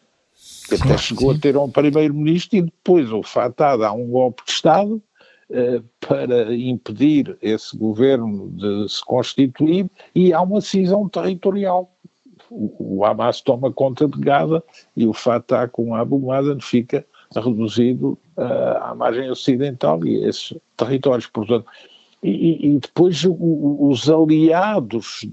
que 0.70 0.76
até 0.76 0.98
chegou 0.98 1.32
sim. 1.32 1.38
a 1.38 1.42
ter 1.42 1.58
um 1.58 1.70
primeiro-ministro 1.70 2.58
e 2.58 2.62
depois 2.62 3.12
o 3.12 3.24
Fatah 3.24 3.76
dá 3.76 3.92
um 3.92 4.08
golpe 4.08 4.44
de 4.46 4.52
Estado 4.52 5.02
uh, 5.50 5.84
para 6.00 6.56
impedir 6.56 7.38
esse 7.42 7.76
governo 7.76 8.50
de 8.52 8.88
se 8.90 9.04
constituir 9.04 9.90
e 10.14 10.32
há 10.32 10.42
uma 10.42 10.62
cisão 10.62 11.10
territorial 11.10 11.92
o, 12.50 13.06
Hamas 13.06 13.42
toma 13.42 13.72
conta 13.72 14.08
de 14.08 14.20
Gaza 14.20 14.64
e 14.96 15.06
o 15.06 15.14
Fatah 15.14 15.68
com 15.68 15.96
Abu 15.96 16.20
Mazen 16.20 16.60
fica 16.60 17.06
reduzido 17.36 18.18
uh, 18.38 18.78
à 18.82 18.96
margem 18.96 19.30
ocidental 19.30 20.04
e 20.06 20.24
a 20.24 20.30
esses 20.30 20.58
territórios. 20.76 21.28
Portanto, 21.28 21.66
e, 22.24 22.68
e 22.68 22.80
depois 22.80 23.24
o, 23.24 23.88
os 23.90 24.10
aliados 24.10 25.26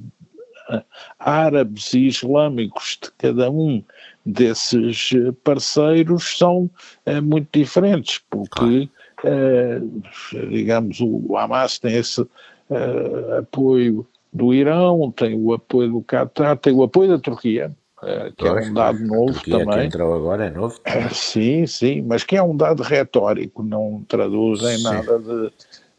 árabes 1.18 1.92
e 1.94 2.07
islâmicos 2.07 2.98
de 3.02 3.11
cada 3.12 3.50
um 3.50 3.83
desses 4.24 5.12
parceiros 5.44 6.37
são 6.37 6.70
uh, 7.07 7.22
muito 7.22 7.48
diferentes, 7.52 8.20
porque, 8.31 8.88
digamos, 10.50 11.00
o 11.00 11.37
Hamas 11.37 11.79
tem 11.79 11.96
esse 11.96 12.26
apoio 13.38 14.07
do 14.33 14.52
Irão, 14.52 15.11
tem 15.11 15.35
o 15.35 15.55
apoio 15.55 15.92
do 15.92 16.02
Qatar, 16.02 16.57
tem 16.59 16.72
o 16.72 16.83
apoio 16.83 17.09
da 17.11 17.18
Turquia, 17.18 17.72
eh, 18.02 18.33
que 18.37 18.44
pois, 18.44 18.66
é 18.66 18.70
um 18.70 18.74
dado 18.74 18.98
novo 19.00 19.40
também. 19.42 19.66
Que 19.66 19.85
entrou 19.87 20.14
agora 20.14 20.46
é 20.46 20.50
novo. 20.50 20.79
Sim, 21.12 21.66
sim, 21.66 22.02
mas 22.02 22.22
que 22.22 22.37
é 22.37 22.42
um 22.42 22.57
dado 22.57 22.83
retórico, 22.83 23.62
não 23.62 24.05
traduz 24.07 24.62
em 24.62 24.76
sim. 24.76 24.83
nada 24.83 25.18
de 25.18 25.52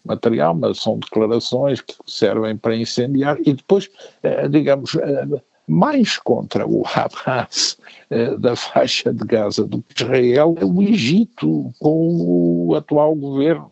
material, 0.08 0.56
mas 0.56 0.80
são 0.80 1.00
declarações 1.00 1.82
que 1.82 1.94
servem 2.06 2.58
para 2.58 2.76
incendiar 2.76 3.38
e 3.46 3.54
depois, 3.54 3.90
uh, 4.24 4.50
digamos, 4.50 4.98
mais 5.68 6.18
contra 6.18 6.66
o 6.66 6.84
Hamas 6.88 7.78
da 8.40 8.56
faixa 8.56 9.12
de 9.12 9.26
Gaza 9.26 9.66
do 9.66 9.82
que 9.82 10.02
Israel 10.02 10.56
é 10.62 10.64
o 10.64 10.82
Egito 10.82 11.74
com 11.78 12.68
o 12.70 12.74
atual 12.74 13.14
governo, 13.14 13.70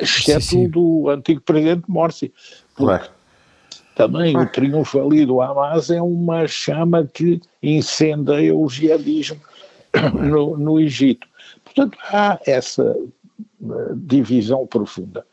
exceto 0.00 0.40
sim, 0.40 0.64
sim. 0.64 0.68
do 0.68 1.08
antigo 1.08 1.40
presidente 1.40 1.84
Morsi. 1.86 2.32
Claro. 2.74 3.08
Também 3.94 4.36
o 4.36 4.46
triunfo 4.46 5.00
ali 5.00 5.24
do 5.24 5.40
Hamas 5.40 5.88
é 5.88 6.02
uma 6.02 6.48
chama 6.48 7.06
que 7.06 7.40
incendeia 7.62 8.54
o 8.54 8.68
jihadismo 8.68 9.40
no, 10.14 10.56
no 10.56 10.80
Egito. 10.80 11.26
Portanto, 11.64 11.96
há 12.12 12.38
essa 12.44 12.96
eh, 13.62 13.92
divisão 13.94 14.66
profunda. 14.66 15.24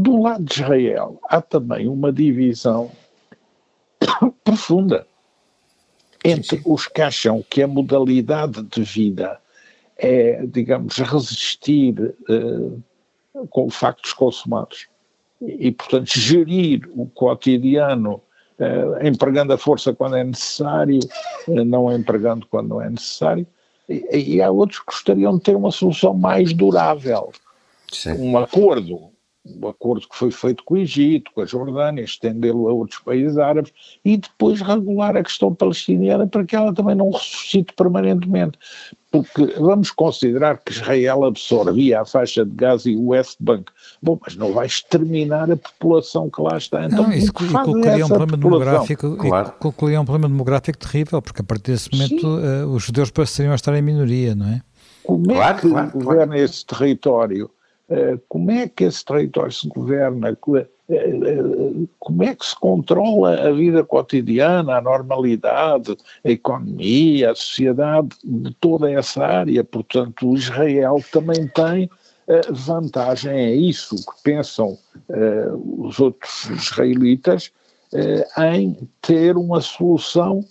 Do 0.00 0.22
lado 0.22 0.44
de 0.44 0.62
Israel, 0.62 1.18
há 1.24 1.42
também 1.42 1.88
uma 1.88 2.12
divisão 2.12 2.88
profunda 4.44 5.04
entre 6.24 6.62
os 6.64 6.86
que 6.86 7.02
acham 7.02 7.44
que 7.50 7.62
a 7.62 7.66
modalidade 7.66 8.62
de 8.62 8.82
vida 8.82 9.40
é, 9.96 10.46
digamos, 10.46 10.98
resistir 10.98 12.14
uh, 12.30 12.82
com 13.50 13.68
factos 13.68 14.12
consumados 14.12 14.86
e, 15.40 15.72
portanto, 15.72 16.16
gerir 16.16 16.88
o 16.94 17.06
cotidiano, 17.06 18.20
eh, 18.58 19.06
empregando 19.06 19.52
a 19.52 19.58
força 19.58 19.92
quando 19.92 20.16
é 20.16 20.24
necessário, 20.24 20.98
eh, 21.48 21.64
não 21.64 21.92
empregando 21.92 22.44
quando 22.46 22.70
não 22.70 22.82
é 22.82 22.90
necessário. 22.90 23.46
E, 23.88 24.34
e, 24.34 24.42
há 24.42 24.50
outros 24.50 24.80
que 24.80 24.86
gostariam 24.86 25.36
de 25.36 25.44
ter 25.44 25.54
uma 25.54 25.70
solução 25.70 26.12
mais 26.12 26.52
durável. 26.52 27.32
Sim. 27.92 28.14
Um 28.14 28.36
acordo, 28.36 29.12
o 29.60 29.68
acordo 29.68 30.08
que 30.08 30.16
foi 30.16 30.30
feito 30.30 30.64
com 30.64 30.74
o 30.74 30.78
Egito, 30.78 31.30
com 31.34 31.40
a 31.40 31.46
Jordânia, 31.46 32.02
estendê-lo 32.02 32.68
a 32.68 32.72
outros 32.72 33.00
países 33.00 33.38
árabes 33.38 33.72
e 34.04 34.16
depois 34.16 34.60
regular 34.60 35.16
a 35.16 35.22
questão 35.22 35.54
palestiniana 35.54 36.26
para 36.26 36.44
que 36.44 36.56
ela 36.56 36.72
também 36.74 36.94
não 36.94 37.10
ressuscite 37.10 37.72
permanentemente 37.74 38.58
porque 39.10 39.46
vamos 39.58 39.90
considerar 39.90 40.58
que 40.58 40.72
Israel 40.72 41.24
absorvia 41.24 42.02
a 42.02 42.04
faixa 42.04 42.44
de 42.44 42.54
Gaza 42.54 42.90
e 42.90 42.96
o 42.96 43.08
West 43.08 43.36
Bank. 43.40 43.72
Bom, 44.02 44.18
mas 44.20 44.36
não 44.36 44.52
vai 44.52 44.66
exterminar 44.66 45.50
a 45.50 45.56
população 45.56 46.28
que 46.28 46.40
lá 46.42 46.58
está. 46.58 46.84
Então, 46.84 47.04
não, 47.04 47.12
isso 47.12 47.32
colocaria 47.32 48.04
um 48.04 48.08
problema 48.08 48.36
demográfico, 48.36 49.16
claro. 49.16 49.52
colocaria 49.58 50.00
um 50.00 50.04
problema 50.04 50.28
demográfico 50.28 50.78
terrível, 50.78 51.22
porque 51.22 51.40
a 51.40 51.44
partir 51.44 51.72
desse 51.72 51.90
momento 51.90 52.26
uh, 52.26 52.68
os 52.68 52.84
judeus 52.84 53.10
passariam 53.10 53.52
a 53.52 53.54
estar 53.54 53.74
em 53.74 53.82
minoria, 53.82 54.34
não 54.34 54.46
é? 54.46 54.60
Como 55.04 55.30
é 55.32 55.34
claro, 55.34 55.58
que 55.58 55.68
claro, 55.70 55.90
governa 55.92 56.26
claro. 56.26 56.44
esse 56.44 56.66
território? 56.66 57.50
Uh, 57.88 58.20
como 58.28 58.50
é 58.50 58.68
que 58.68 58.84
esse 58.84 59.04
território 59.04 59.52
se 59.52 59.68
governa? 59.68 60.36
como 61.98 62.22
é 62.22 62.34
que 62.34 62.46
se 62.46 62.56
controla 62.56 63.48
a 63.48 63.52
vida 63.52 63.84
cotidiana, 63.84 64.76
a 64.76 64.80
normalidade, 64.80 65.96
a 66.24 66.30
economia, 66.30 67.30
a 67.30 67.34
sociedade 67.34 68.08
de 68.24 68.54
toda 68.54 68.90
essa 68.90 69.22
área. 69.22 69.62
Portanto, 69.62 70.34
Israel 70.34 70.96
também 71.12 71.46
tem 71.48 71.90
eh, 72.26 72.40
vantagem, 72.50 73.32
é 73.32 73.54
isso 73.54 73.96
que 73.96 74.22
pensam 74.22 74.78
os 75.78 76.00
outros 76.00 76.48
israelitas, 76.50 77.52
em 78.38 78.74
ter 79.02 79.36
uma 79.36 79.60
solução 79.60 80.42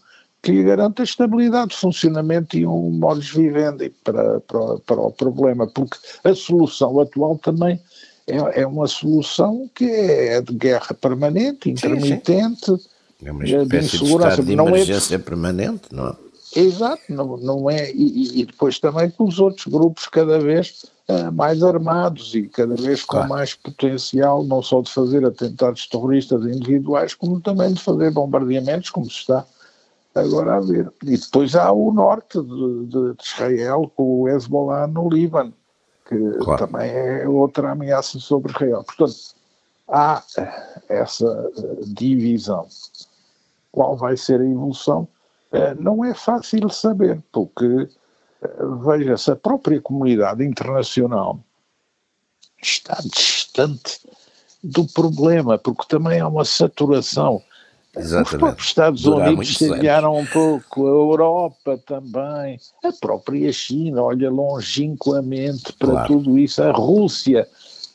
que 0.41 0.51
lhe 0.51 0.63
garanta 0.63 1.03
estabilidade 1.03 1.71
de 1.71 1.77
funcionamento 1.77 2.57
e 2.57 2.65
um 2.65 2.91
modus 2.91 3.29
vivendi 3.29 3.91
para, 4.03 4.39
para, 4.41 4.77
para 4.79 5.01
o 5.01 5.11
problema, 5.11 5.67
porque 5.67 5.97
a 6.23 6.33
solução 6.33 6.99
atual 6.99 7.37
também 7.37 7.79
é, 8.27 8.61
é 8.61 8.67
uma 8.67 8.87
solução 8.87 9.69
que 9.73 9.85
é 9.85 10.41
de 10.41 10.53
guerra 10.53 10.93
permanente, 10.93 11.69
intermitente, 11.69 12.65
sim, 12.65 12.77
sim. 12.77 12.89
É 13.25 13.31
uma 13.31 13.43
espécie 13.43 13.67
de 13.67 13.77
insegurança. 13.77 14.41
De, 14.41 14.47
de 14.49 14.55
não 14.55 14.67
é 14.67 14.71
emergência 14.71 15.15
é, 15.15 15.17
permanente, 15.17 15.83
não 15.91 16.09
é? 16.09 16.15
Exato, 16.55 17.01
não, 17.09 17.37
não 17.37 17.69
é, 17.69 17.91
e, 17.91 18.41
e, 18.41 18.45
depois 18.45 18.79
também 18.79 19.09
com 19.09 19.25
os 19.25 19.39
outros 19.39 19.65
grupos 19.67 20.07
cada 20.07 20.39
vez 20.39 20.85
uh, 21.09 21.31
mais 21.31 21.61
armados 21.61 22.33
e 22.33 22.43
cada 22.43 22.75
vez 22.75 23.03
com 23.03 23.17
claro. 23.17 23.29
mais 23.29 23.53
potencial, 23.53 24.43
não 24.43 24.61
só 24.61 24.81
de 24.81 24.91
fazer 24.91 25.25
atentados 25.25 25.87
terroristas 25.87 26.41
individuais, 26.43 27.13
como 27.13 27.41
também 27.41 27.73
de 27.73 27.81
fazer 27.81 28.11
bombardeamentos, 28.11 28.89
como 28.89 29.09
se 29.09 29.17
está 29.17 29.45
agora 30.21 30.55
a 30.55 30.59
ver. 30.59 30.91
E 31.03 31.17
depois 31.17 31.55
há 31.55 31.71
o 31.71 31.91
norte 31.91 32.39
de, 32.41 32.85
de, 32.85 33.15
Israel, 33.23 33.91
com 33.95 34.21
o 34.21 34.29
Hezbollah 34.29 34.87
no 34.87 35.09
Líbano, 35.09 35.53
que 36.07 36.17
claro. 36.39 36.67
também 36.67 36.89
é 36.89 37.27
outra 37.27 37.71
ameaça 37.71 38.19
sobre 38.19 38.51
Israel. 38.51 38.83
Portanto, 38.83 39.15
há 39.87 40.23
essa 40.89 41.51
eh, 41.57 41.61
divisão. 41.87 42.67
Qual 43.71 43.95
vai 43.95 44.17
ser 44.17 44.41
a 44.41 44.45
evolução? 44.45 45.07
Eh, 45.51 45.75
não 45.75 46.03
é 46.03 46.13
fácil 46.13 46.69
saber, 46.69 47.21
porque, 47.31 47.87
eh, 48.41 48.49
veja-se, 48.85 49.31
a 49.31 49.35
própria 49.35 49.81
comunidade 49.81 50.43
internacional 50.43 51.39
está 52.61 52.97
distante 53.03 53.99
do 54.63 54.85
problema, 54.87 55.57
porque 55.57 55.85
também 55.87 56.19
há 56.19 56.27
uma 56.27 56.43
saturação 56.43 57.41
Exatamente. 57.97 58.33
Os 58.33 58.39
próprios 58.39 58.67
Estados 58.67 59.01
Durar 59.01 59.27
Unidos 59.27 59.49
incendiaram 59.49 60.17
um 60.17 60.25
pouco, 60.25 60.85
a 60.85 60.89
Europa 60.89 61.79
também, 61.85 62.59
a 62.83 62.91
própria 62.99 63.51
China 63.51 64.03
olha 64.03 64.29
longínquamente 64.29 65.73
para 65.73 65.89
claro. 65.89 66.07
tudo 66.07 66.37
isso, 66.37 66.61
a 66.63 66.71
Rússia 66.71 67.47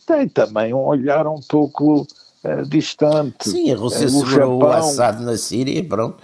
tem 0.07 0.29
também 0.29 0.75
um 0.75 0.85
olhar 0.85 1.27
um 1.27 1.41
pouco 1.41 2.07
uh, 2.45 2.67
distante. 2.67 3.49
Sim, 3.49 3.73
a 3.73 3.77
Rússia 3.77 4.07
uh, 4.07 4.11
segurou 4.11 4.63
o 4.63 4.67
Assad 4.67 5.23
na 5.23 5.37
Síria, 5.37 5.83
pronto. 5.85 6.17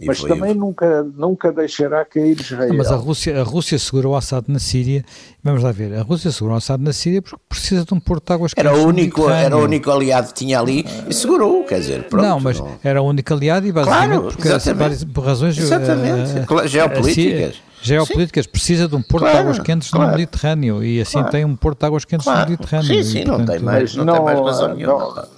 E 0.00 0.06
mas 0.06 0.22
também 0.22 0.54
nunca, 0.54 1.02
nunca 1.02 1.50
deixará 1.50 2.04
cair 2.04 2.40
Israel. 2.40 2.72
mas 2.72 2.92
a 2.92 2.94
Rússia, 2.94 3.40
a 3.40 3.42
Rússia 3.42 3.76
segurou 3.80 4.12
o 4.12 4.16
Assad 4.16 4.44
na 4.46 4.60
Síria. 4.60 5.04
Vamos 5.42 5.60
lá 5.64 5.72
ver, 5.72 5.92
a 5.92 6.02
Rússia 6.02 6.30
segurou 6.30 6.54
o 6.54 6.58
Assad 6.58 6.80
na 6.80 6.92
Síria 6.92 7.20
porque 7.20 7.36
precisa 7.48 7.84
de 7.84 7.92
um 7.92 7.98
porto 7.98 8.28
de 8.28 8.32
águas 8.32 8.52
era 8.56 8.72
o 8.72 8.86
único 8.86 9.28
Era 9.28 9.56
o 9.56 9.64
único 9.64 9.90
aliado 9.90 10.28
que 10.28 10.34
tinha 10.34 10.60
ali 10.60 10.86
e 11.08 11.12
segurou, 11.12 11.64
quer 11.64 11.80
dizer, 11.80 12.04
pronto. 12.04 12.24
Não, 12.24 12.38
mas 12.38 12.60
não. 12.60 12.78
era 12.84 13.02
o 13.02 13.06
único 13.06 13.34
aliado 13.34 13.66
e 13.66 13.72
basicamente 13.72 14.08
claro, 14.08 14.36
porque, 14.36 14.72
várias, 14.74 15.02
por 15.02 15.24
razões 15.24 15.58
exatamente. 15.58 16.52
Uh, 16.52 16.68
geopolíticas. 16.68 17.56
geopolíticas, 17.82 18.44
sim. 18.44 18.50
precisa 18.52 18.86
de 18.86 18.94
um 18.94 19.02
porto 19.02 19.24
claro, 19.24 19.36
de 19.36 19.42
águas 19.42 19.58
quentes 19.58 19.90
claro. 19.90 20.06
no 20.06 20.12
Mediterrâneo 20.12 20.84
e 20.84 21.00
assim 21.00 21.18
claro. 21.18 21.30
tem 21.30 21.44
um 21.44 21.56
porto 21.56 21.80
de 21.80 21.86
águas 21.86 22.04
quentes 22.04 22.26
no 22.26 22.36
Mediterrâneo. 22.36 22.86
Sim, 22.86 23.02
sim, 23.02 23.18
e, 23.18 23.24
portanto, 23.24 23.48
não 23.48 23.54
tem 23.56 23.64
mais, 23.64 23.96
não, 23.96 24.04
não 24.04 24.14
tem 24.14 24.22
mais 24.22 24.40
razão 24.40 24.74
nenhuma 24.76 25.28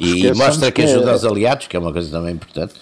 e 0.00 0.32
mostra 0.34 0.70
que 0.70 0.82
ajuda 0.82 1.12
aos 1.12 1.24
aliados, 1.24 1.66
que 1.66 1.76
é 1.76 1.80
uma 1.80 1.92
coisa 1.92 2.10
também 2.10 2.34
importante, 2.34 2.74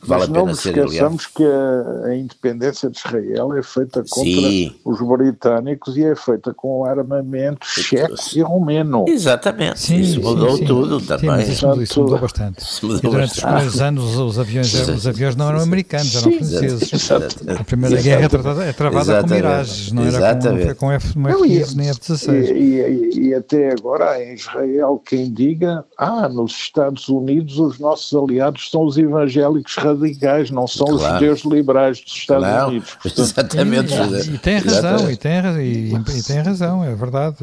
que 0.00 0.08
vale 0.08 0.24
a 0.24 0.28
pena 0.28 0.54
ser 0.54 0.68
aliado. 0.70 0.78
Não 0.78 0.86
esqueçamos 0.86 1.26
que 1.26 1.44
a, 1.44 2.06
a, 2.08 2.16
independência 2.16 2.90
de 2.90 2.98
Israel 2.98 3.54
é 3.54 3.62
feita 3.62 4.04
contra 4.08 4.30
Sim. 4.30 4.74
os 4.84 5.00
britânicos 5.00 5.96
e 5.96 6.04
é 6.04 6.14
feita 6.14 6.54
com 6.54 6.84
armamento 6.84 7.66
checo 7.66 8.14
e 8.34 8.40
romeno. 8.42 9.04
Exatamente, 9.08 9.80
sim, 9.80 10.00
isso 10.00 10.20
mudou 10.20 10.56
sim, 10.56 10.64
tudo 10.64 11.00
sim. 11.00 11.06
também. 11.06 11.44
Sim, 11.44 11.52
isso, 11.52 11.66
mudou, 11.66 11.82
isso 11.82 12.02
mudou 12.02 12.18
bastante. 12.18 12.58
Isso 12.60 12.86
mudou 12.86 12.98
e 12.98 13.02
durante 13.02 13.20
bastante. 13.20 13.38
os 13.38 13.44
primeiros 13.44 13.80
anos 13.80 14.16
os 14.16 14.38
aviões, 14.38 14.88
os 14.88 15.06
aviões 15.06 15.36
não 15.36 15.48
eram 15.48 15.60
americanos, 15.60 16.14
eram 16.14 16.32
franceses. 16.32 16.92
Exatamente. 16.92 17.60
A 17.60 17.64
Primeira 17.64 18.00
Guerra 18.00 18.24
é 18.24 18.28
travada, 18.28 18.64
é 18.64 18.72
travada 18.72 19.22
com 19.22 19.30
miragens, 19.30 19.92
não 19.92 20.04
era 20.04 20.74
com, 20.74 20.86
com 20.86 20.92
F, 20.92 21.08
F-15 21.08 21.74
nem 21.74 21.88
F-16. 21.90 22.56
E, 22.56 23.16
e, 23.16 23.28
e, 23.28 23.34
até 23.34 23.72
agora 23.72 24.22
em 24.22 24.34
Israel 24.34 25.02
quem 25.04 25.32
diga, 25.32 25.84
ah, 25.98 26.28
nos 26.36 26.52
Estados 26.52 27.08
Unidos 27.08 27.58
os 27.58 27.78
nossos 27.78 28.16
aliados 28.16 28.70
são 28.70 28.84
os 28.84 28.96
evangélicos 28.98 29.74
radicais, 29.74 30.50
não 30.50 30.66
são 30.66 30.86
claro. 30.86 30.96
os 30.96 31.12
judeus 31.12 31.44
liberais 31.44 32.00
dos 32.00 32.12
Estados 32.12 32.46
não, 32.46 32.68
Unidos. 32.68 32.94
Portanto, 33.02 33.18
exatamente. 33.24 33.94
E, 33.94 34.34
e, 34.34 34.38
tem 34.38 34.58
razão, 34.58 35.10
e 35.10 35.16
tem, 35.16 35.32
e, 35.60 35.94
e 35.94 36.22
tem 36.22 36.42
razão, 36.42 36.84
é 36.84 36.94
verdade. 36.94 37.36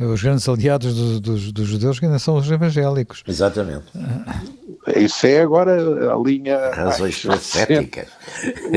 Os 0.00 0.20
grandes 0.20 0.48
aliados 0.48 0.92
do, 0.94 1.20
dos, 1.20 1.52
dos 1.52 1.68
judeus 1.68 2.02
ainda 2.02 2.18
são 2.18 2.36
os 2.36 2.50
evangélicos. 2.50 3.22
Exatamente. 3.28 3.84
isso 4.96 5.26
é 5.26 5.40
agora 5.40 6.12
a 6.12 6.18
linha. 6.18 6.70
Razões 6.72 7.20
filosóficas. 7.20 8.08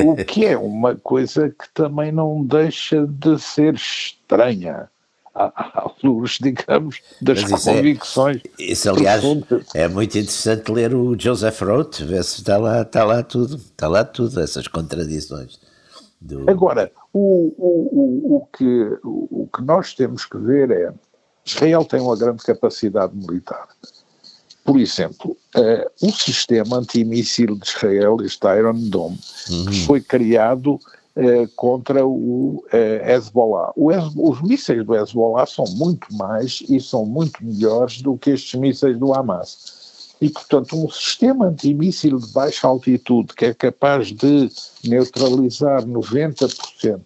O 0.06 0.16
que 0.24 0.46
é 0.46 0.56
uma 0.56 0.96
coisa 0.96 1.50
que 1.50 1.68
também 1.74 2.12
não 2.12 2.44
deixa 2.46 3.08
de 3.08 3.40
ser 3.40 3.74
estranha 3.74 4.90
à 5.38 5.92
luz, 6.04 6.38
digamos, 6.42 7.02
das 7.22 7.40
isso 7.40 7.70
é- 7.70 7.76
convicções. 7.76 8.42
É, 8.60 8.64
isso, 8.64 8.90
aliás, 8.90 9.22
profundas. 9.22 9.66
é 9.74 9.88
muito 9.88 10.18
interessante 10.18 10.72
ler 10.72 10.94
o 10.94 11.16
Joseph 11.20 11.62
Roth, 11.62 12.00
ver 12.02 12.24
se 12.24 12.40
está 12.40 12.58
lá, 12.58 12.82
está 12.82 13.04
lá 13.04 13.24
tudo, 13.24 13.56
está 13.56 13.88
lá 13.88 14.04
tudo, 14.04 14.40
essas 14.40 14.68
contradições. 14.68 15.60
Do... 16.20 16.50
Agora, 16.50 16.92
o, 17.14 17.54
o, 17.58 17.90
o, 17.92 18.36
o, 18.38 18.48
que, 18.48 19.00
o 19.04 19.48
que 19.56 19.62
nós 19.62 19.94
temos 19.94 20.26
que 20.26 20.38
ver 20.38 20.72
é 20.72 20.92
Israel 21.46 21.86
tem 21.86 22.02
uma 22.02 22.18
grande 22.18 22.44
capacidade 22.44 23.16
militar. 23.16 23.68
Por 24.64 24.80
exemplo, 24.80 25.38
uh, 25.56 26.06
o 26.06 26.12
sistema 26.12 26.80
antimíssil 26.80 27.56
de 27.56 27.66
Israel, 27.66 28.18
este 28.22 28.46
Iron 28.48 28.78
Dome, 28.90 29.18
uhum. 29.50 29.72
foi 29.86 30.02
criado 30.02 30.78
eh, 31.20 31.48
contra 31.56 32.06
o 32.06 32.64
eh, 32.72 33.16
Hezbollah. 33.16 33.74
O 33.76 33.90
os 33.90 34.40
mísseis 34.44 34.86
do 34.86 34.96
Hezbollah 34.96 35.48
são 35.48 35.66
muito 35.66 36.14
mais 36.14 36.62
e 36.70 36.80
são 36.80 37.08
muito 37.08 37.44
melhores 37.44 38.04
do 38.04 38.16
que 38.16 38.30
estes 38.30 38.60
mísseis 38.60 39.00
do 39.00 39.12
Hamas. 39.16 40.14
E, 40.22 40.30
portanto, 40.30 40.76
um 40.78 40.88
sistema 40.92 41.48
antimíssil 41.48 42.20
de 42.20 42.32
baixa 42.32 42.68
altitude 42.68 43.34
que 43.34 43.46
é 43.46 43.54
capaz 43.56 44.10
de 44.10 44.48
neutralizar 44.84 45.84
90% 45.88 47.02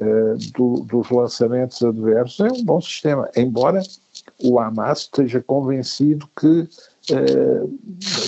eh, 0.00 0.04
do, 0.54 0.80
dos 0.80 1.10
lançamentos 1.10 1.82
adversos 1.82 2.40
é 2.40 2.52
um 2.52 2.62
bom 2.62 2.80
sistema, 2.82 3.26
embora 3.34 3.80
o 4.38 4.60
Hamas 4.60 5.00
esteja 5.00 5.42
convencido 5.42 6.28
que 6.38 6.68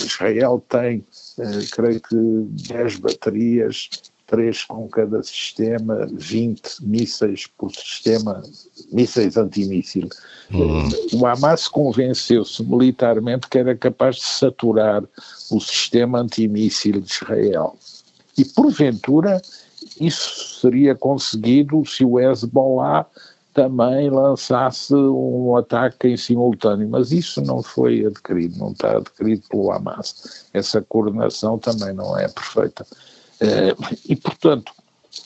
Israel 0.05 0.63
tem, 0.69 1.05
creio 1.71 2.01
que, 2.01 2.15
10 2.73 2.95
baterias 2.95 3.89
três 4.29 4.63
com 4.63 4.87
cada 4.87 5.21
sistema, 5.23 6.07
20 6.13 6.85
mísseis 6.85 7.47
por 7.57 7.71
sistema, 7.71 8.43
mísseis 8.91 9.35
antimíssil. 9.35 10.07
Uhum. 10.51 10.87
O 11.13 11.25
Hamas 11.25 11.67
convenceu-se 11.67 12.63
militarmente 12.63 13.47
que 13.49 13.57
era 13.57 13.75
capaz 13.75 14.17
de 14.17 14.25
saturar 14.25 15.03
o 15.51 15.59
sistema 15.59 16.19
antimíssil 16.19 17.01
de 17.01 17.11
Israel. 17.11 17.75
E, 18.37 18.45
porventura, 18.45 19.41
isso 19.99 20.61
seria 20.61 20.93
conseguido 20.93 21.83
se 21.85 22.05
o 22.05 22.19
Hezbollah 22.19 23.07
também 23.51 24.11
lançasse 24.11 24.93
um 24.93 25.55
ataque 25.55 26.07
em 26.07 26.15
simultâneo, 26.15 26.87
mas 26.87 27.11
isso 27.11 27.41
não 27.41 27.63
foi 27.63 28.05
adquirido, 28.05 28.57
não 28.59 28.71
está 28.71 28.97
adquirido 28.97 29.41
pelo 29.49 29.71
Hamas. 29.71 30.45
Essa 30.53 30.81
coordenação 30.81 31.57
também 31.57 31.93
não 31.93 32.17
é 32.17 32.27
perfeita. 32.27 32.85
Eh, 33.41 33.75
e, 34.07 34.15
portanto, 34.15 34.71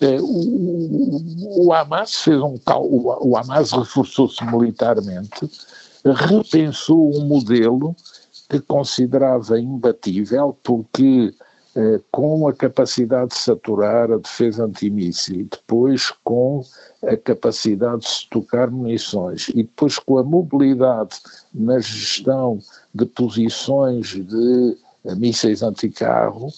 eh, 0.02 0.18
o, 0.22 1.74
Hamas 1.74 2.16
fez 2.16 2.40
um 2.40 2.60
o, 2.68 3.30
o 3.30 3.38
Hamas 3.38 3.72
reforçou-se 3.72 4.44
militarmente, 4.46 5.50
repensou 6.06 7.16
um 7.16 7.26
modelo 7.26 7.96
que 8.50 8.60
considerava 8.60 9.60
imbatível, 9.60 10.56
porque 10.64 11.34
eh, 11.76 12.00
com 12.12 12.48
a 12.48 12.54
capacidade 12.54 13.32
de 13.32 13.40
saturar 13.40 14.12
a 14.12 14.18
defesa 14.18 14.66
antimíssil, 14.66 15.48
depois 15.50 16.12
com 16.24 16.64
a 17.04 17.18
capacidade 17.18 18.02
de 18.02 18.10
se 18.10 18.30
tocar 18.30 18.70
munições 18.70 19.50
e 19.50 19.64
depois 19.64 19.98
com 19.98 20.20
a 20.20 20.24
mobilidade 20.24 21.16
na 21.52 21.80
gestão 21.80 22.60
de 22.94 23.06
posições 23.08 24.08
de 24.10 24.78
mísseis 25.18 25.64
anticarro, 25.64 26.54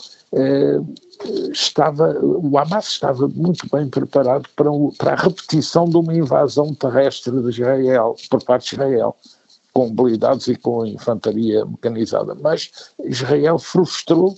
estava, 1.52 2.20
o 2.20 2.58
Hamas 2.58 2.88
estava 2.88 3.28
muito 3.28 3.68
bem 3.72 3.90
preparado 3.90 4.48
para, 4.56 4.70
para 4.98 5.14
a 5.14 5.16
repetição 5.16 5.86
de 5.86 5.98
uma 5.98 6.14
invasão 6.14 6.74
terrestre 6.74 7.42
de 7.42 7.50
Israel, 7.50 8.16
por 8.30 8.44
parte 8.44 8.70
de 8.70 8.76
Israel, 8.76 9.16
com 9.74 9.88
habilidades 9.88 10.48
e 10.48 10.56
com 10.56 10.86
infantaria 10.86 11.66
mecanizada. 11.66 12.36
Mas 12.36 12.72
Israel 13.04 13.60
frustrou 13.60 14.38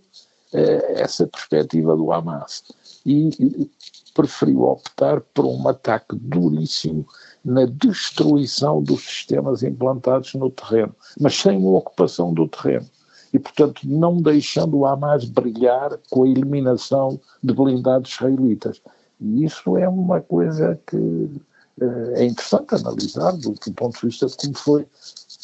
eh, 0.54 1.02
essa 1.02 1.28
perspectiva 1.28 1.96
do 1.96 2.12
Hamas 2.12 2.64
e, 3.06 3.30
e 3.40 3.72
preferiu 4.14 4.64
optar 4.64 5.22
por 5.34 5.46
um 5.46 5.68
ataque 5.68 6.16
duríssimo 6.16 7.08
na 7.46 7.66
destruição 7.66 8.82
dos 8.82 9.04
sistemas 9.04 9.62
implantados 9.62 10.34
no 10.34 10.50
terreno, 10.50 10.96
mas 11.20 11.36
sem 11.36 11.58
uma 11.58 11.78
ocupação 11.78 12.34
do 12.34 12.48
terreno 12.48 12.88
e, 13.34 13.40
portanto, 13.40 13.82
não 13.84 14.22
deixando 14.22 14.78
o 14.78 14.86
Hamas 14.86 15.26
brilhar 15.26 15.98
com 16.10 16.24
a 16.24 16.28
eliminação 16.28 17.20
de 17.44 17.54
blindados 17.54 18.12
israelitas. 18.12 18.82
E 19.20 19.44
isso 19.44 19.78
é 19.78 19.88
uma 19.88 20.22
coisa 20.22 20.80
que 20.88 20.96
uh, 20.98 22.12
é 22.16 22.26
interessante 22.26 22.76
analisar 22.76 23.32
do, 23.34 23.54
do 23.54 23.74
ponto 23.74 24.00
de 24.00 24.06
vista 24.08 24.28
de 24.28 24.38
como 24.38 24.56
foi 24.56 24.88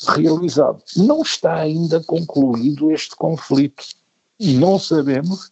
realizado. 0.09 0.81
Não 0.95 1.21
está 1.21 1.55
ainda 1.55 2.01
concluído 2.03 2.91
este 2.91 3.15
conflito. 3.15 3.83
Não 4.39 4.79
sabemos 4.79 5.51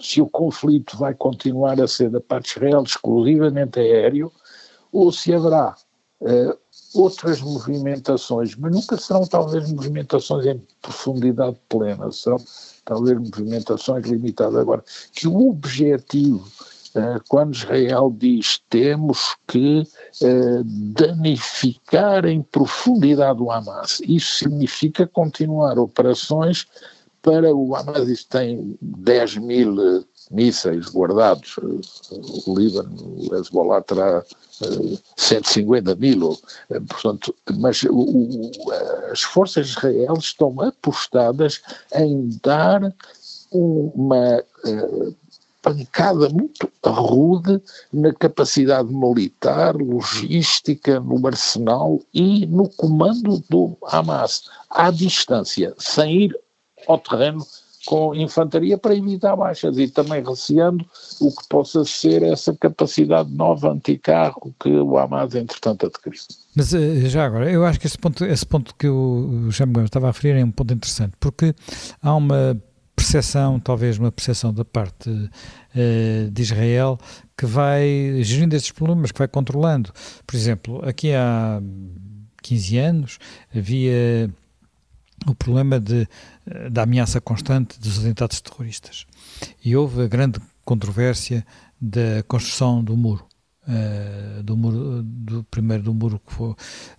se 0.00 0.20
o 0.20 0.28
conflito 0.28 0.96
vai 0.96 1.14
continuar 1.14 1.80
a 1.80 1.88
ser 1.88 2.10
da 2.10 2.20
parte 2.20 2.46
de 2.46 2.50
Israel 2.56 2.82
exclusivamente 2.82 3.80
aéreo 3.80 4.32
ou 4.92 5.10
se 5.12 5.34
haverá 5.34 5.76
uh, 6.20 6.58
outras 6.94 7.40
movimentações, 7.40 8.54
mas 8.56 8.72
nunca 8.72 8.96
serão 8.96 9.26
talvez 9.26 9.70
movimentações 9.70 10.46
em 10.46 10.62
profundidade 10.80 11.56
plena, 11.68 12.10
serão 12.10 12.38
talvez 12.84 13.18
movimentações 13.18 14.06
limitadas. 14.06 14.56
Agora, 14.56 14.84
que 15.12 15.28
o 15.28 15.50
objetivo, 15.50 16.46
eh, 16.94 17.18
quando 17.28 17.54
Israel 17.54 18.14
diz 18.16 18.60
temos 18.70 19.36
que 19.46 19.86
eh, 20.22 20.62
danificar 20.64 22.24
em 22.24 22.42
profundidade 22.42 23.42
o 23.42 23.50
Hamas, 23.50 24.00
isso 24.00 24.38
significa 24.38 25.06
continuar 25.06 25.78
operações 25.78 26.66
para 27.20 27.54
o 27.54 27.74
Hamas, 27.76 28.08
isso 28.08 28.26
tem 28.28 28.78
10 28.80 29.36
mil 29.36 30.04
mísseis 30.30 30.86
guardados, 30.88 31.56
o 31.58 32.54
Líbano, 32.58 33.28
o 33.30 33.34
Hezbollah 33.34 33.82
terá 33.82 34.22
150 35.16 35.94
mil, 35.96 36.38
eh, 36.70 36.80
portanto, 36.80 37.34
mas 37.58 37.82
o, 37.84 38.50
as 39.12 39.22
forças 39.22 39.68
de 39.68 39.72
Israel 39.72 40.14
estão 40.18 40.60
apostadas 40.60 41.62
em 41.94 42.28
dar 42.42 42.94
uma 43.52 44.42
uh, 44.64 45.16
pancada 45.62 46.28
muito 46.28 46.70
rude 46.84 47.62
na 47.92 48.12
capacidade 48.12 48.92
militar, 48.92 49.76
logística, 49.76 51.00
no 51.00 51.26
arsenal 51.26 52.00
e 52.12 52.46
no 52.46 52.68
comando 52.70 53.42
do 53.48 53.76
Hamas, 53.84 54.44
à 54.70 54.90
distância, 54.90 55.74
sem 55.78 56.24
ir 56.24 56.40
ao 56.86 56.98
terreno 56.98 57.46
com 57.88 58.14
infantaria 58.14 58.76
para 58.76 58.94
evitar 58.94 59.34
baixas 59.34 59.78
e 59.78 59.88
também 59.88 60.22
receando 60.22 60.84
o 61.22 61.34
que 61.34 61.48
possa 61.48 61.86
ser 61.86 62.22
essa 62.22 62.54
capacidade 62.54 63.32
nova 63.32 63.72
anticarro 63.72 64.54
que 64.60 64.68
o 64.68 64.98
Hamas 64.98 65.34
entretanto 65.34 65.86
adquiriu. 65.86 66.20
Mas 66.54 66.74
eh, 66.74 67.08
já 67.08 67.24
agora, 67.24 67.50
eu 67.50 67.64
acho 67.64 67.80
que 67.80 67.86
esse 67.86 67.96
ponto, 67.96 68.26
esse 68.26 68.44
ponto 68.44 68.74
que 68.74 68.86
o 68.86 69.50
Jaime 69.50 69.72
Gomes 69.72 69.88
estava 69.88 70.08
a 70.08 70.10
referir 70.10 70.38
é 70.38 70.44
um 70.44 70.50
ponto 70.50 70.74
interessante, 70.74 71.14
porque 71.18 71.54
há 72.02 72.14
uma 72.14 72.62
percepção, 72.94 73.58
talvez 73.58 73.96
uma 73.96 74.12
percepção 74.12 74.52
da 74.52 74.66
parte 74.66 75.08
uh, 75.08 76.30
de 76.30 76.42
Israel 76.42 76.98
que 77.38 77.46
vai 77.46 78.20
gerindo 78.22 78.54
esses 78.54 78.70
problemas, 78.70 79.12
que 79.12 79.18
vai 79.18 79.28
controlando. 79.28 79.90
Por 80.26 80.36
exemplo, 80.36 80.86
aqui 80.86 81.14
há 81.14 81.58
15 82.42 82.76
anos 82.76 83.18
havia 83.56 84.28
o 85.26 85.34
problema 85.34 85.80
de, 85.80 86.08
eh, 86.46 86.70
da 86.70 86.82
ameaça 86.82 87.20
constante 87.20 87.78
dos 87.80 87.98
atentados 87.98 88.40
terroristas. 88.40 89.06
E 89.64 89.76
houve 89.76 90.02
a 90.02 90.08
grande 90.08 90.40
controvérsia 90.64 91.44
da 91.80 92.22
construção 92.26 92.82
do 92.82 92.96
muro. 92.96 93.26
Uh, 93.68 94.42
do 94.42 94.56
muro 94.56 95.02
do 95.02 95.44
primeiro 95.44 95.82
do 95.82 95.92
muro 95.92 96.18
que 96.26 96.32
foi 96.32 96.54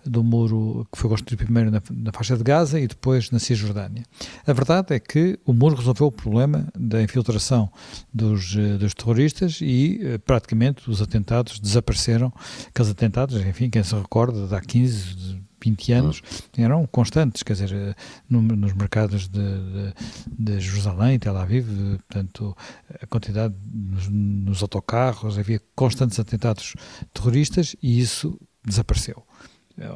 do 0.06 0.22
muro 0.22 0.86
que 0.92 0.96
foi 0.96 1.10
construído 1.10 1.38
primeiro 1.44 1.68
na, 1.68 1.82
na, 1.90 2.12
faixa 2.12 2.36
de 2.36 2.44
Gaza 2.44 2.78
e 2.78 2.86
depois 2.86 3.28
na 3.32 3.40
Cisjordânia. 3.40 4.04
A 4.46 4.52
verdade 4.52 4.94
é 4.94 5.00
que 5.00 5.36
o 5.44 5.52
muro 5.52 5.74
resolveu 5.74 6.06
o 6.06 6.12
problema 6.12 6.68
da 6.78 7.02
infiltração 7.02 7.68
dos, 8.14 8.54
uh, 8.54 8.78
dos 8.78 8.94
terroristas 8.94 9.58
e 9.60 9.98
uh, 10.14 10.18
praticamente 10.20 10.88
os 10.88 11.02
atentados 11.02 11.58
desapareceram. 11.58 12.32
Aqueles 12.68 12.92
atentados, 12.92 13.44
enfim, 13.44 13.68
quem 13.68 13.82
se 13.82 13.96
recorda, 13.96 14.46
de 14.46 14.54
há 14.54 14.60
15, 14.60 15.39
20 15.60 15.92
anos, 15.92 16.22
eram 16.56 16.86
constantes, 16.86 17.42
quer 17.42 17.54
dizer, 17.54 17.96
no, 18.28 18.40
nos 18.42 18.72
mercados 18.72 19.28
de, 19.28 19.40
de, 19.40 19.94
de, 20.38 20.60
Jerusalém, 20.60 21.18
Tel 21.18 21.36
Aviv, 21.36 21.66
portanto, 22.08 22.56
a 23.00 23.06
quantidade 23.06 23.54
nos, 23.72 24.08
nos 24.08 24.62
autocarros, 24.62 25.38
havia 25.38 25.60
constantes 25.74 26.18
atentados 26.18 26.74
terroristas 27.12 27.76
e 27.82 28.00
isso 28.00 28.38
desapareceu, 28.64 29.22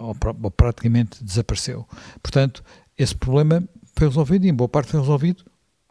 ou, 0.01 0.17
ou 0.43 0.51
praticamente 0.51 1.23
desapareceu. 1.23 1.87
Portanto, 2.23 2.65
esse 2.97 3.15
problema 3.15 3.63
foi 3.97 4.09
resolvido 4.09 4.45
e 4.45 4.49
em 4.49 4.55
boa 4.55 4.69
parte 4.69 4.91
foi 4.91 5.01
resolvido 5.01 5.45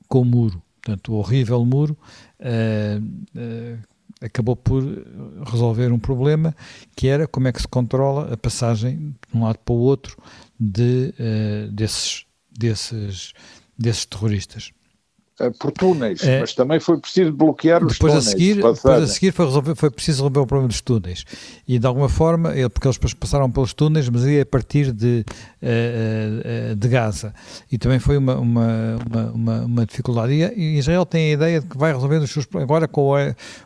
com 0.07 0.21
o 0.21 0.25
muro. 0.25 0.61
Portanto, 0.81 1.13
o 1.13 1.15
horrível 1.15 1.65
muro 1.65 1.97
uh, 2.39 3.01
uh, 3.01 3.92
acabou 4.23 4.55
por 4.55 4.83
resolver 5.45 5.91
um 5.91 5.99
problema 5.99 6.55
que 6.95 7.07
era 7.07 7.27
como 7.27 7.47
é 7.47 7.51
que 7.51 7.61
se 7.61 7.67
controla 7.67 8.33
a 8.33 8.37
passagem 8.37 9.15
de 9.29 9.37
um 9.37 9.43
lado 9.43 9.59
para 9.59 9.73
o 9.73 9.77
outro 9.77 10.17
de, 10.59 11.13
uh, 11.19 11.71
desses, 11.71 12.25
desses, 12.49 13.33
desses 13.77 14.05
terroristas. 14.05 14.71
Eh, 15.39 15.49
por 15.49 15.71
túneis, 15.71 16.21
é, 16.23 16.41
mas 16.41 16.53
também 16.53 16.79
foi 16.79 16.99
preciso 16.99 17.31
bloquear 17.31 17.83
os 17.83 17.93
depois 17.93 18.13
túneis. 18.13 18.27
A 18.27 18.29
seguir, 18.29 18.55
depois 18.55 18.85
a 18.85 19.07
seguir 19.07 19.31
foi, 19.31 19.45
resolver, 19.45 19.75
foi 19.75 19.89
preciso 19.89 20.17
resolver 20.17 20.39
o 20.41 20.45
problema 20.45 20.67
dos 20.67 20.79
túneis. 20.79 21.25
E 21.67 21.79
de 21.79 21.87
alguma 21.87 22.07
forma, 22.07 22.51
porque 22.71 22.87
eles 22.87 23.13
passaram 23.15 23.49
pelos 23.49 23.73
túneis, 23.73 24.07
mas 24.09 24.23
ia 24.25 24.43
a 24.43 24.45
partir 24.45 24.91
de, 24.91 25.25
uh, 25.61 26.71
uh, 26.71 26.75
de 26.75 26.87
Gaza. 26.87 27.33
E 27.71 27.79
também 27.79 27.97
foi 27.97 28.17
uma, 28.17 28.35
uma, 28.35 28.97
uma, 29.33 29.61
uma, 29.61 29.85
dificuldade. 29.87 30.33
E 30.33 30.77
Israel 30.77 31.03
tem 31.03 31.31
a 31.31 31.33
ideia 31.33 31.61
de 31.61 31.65
que 31.65 31.77
vai 31.79 31.91
resolver 31.91 32.17
os 32.17 32.31
seus 32.31 32.47
Agora 32.53 32.87
com 32.87 33.09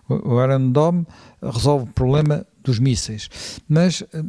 o, 0.10 0.70
Dome 0.72 1.06
resolve 1.42 1.84
o 1.90 1.94
problema 1.94 2.46
dos 2.64 2.80
mísseis. 2.80 3.30
Mas 3.68 4.04
eh, 4.14 4.24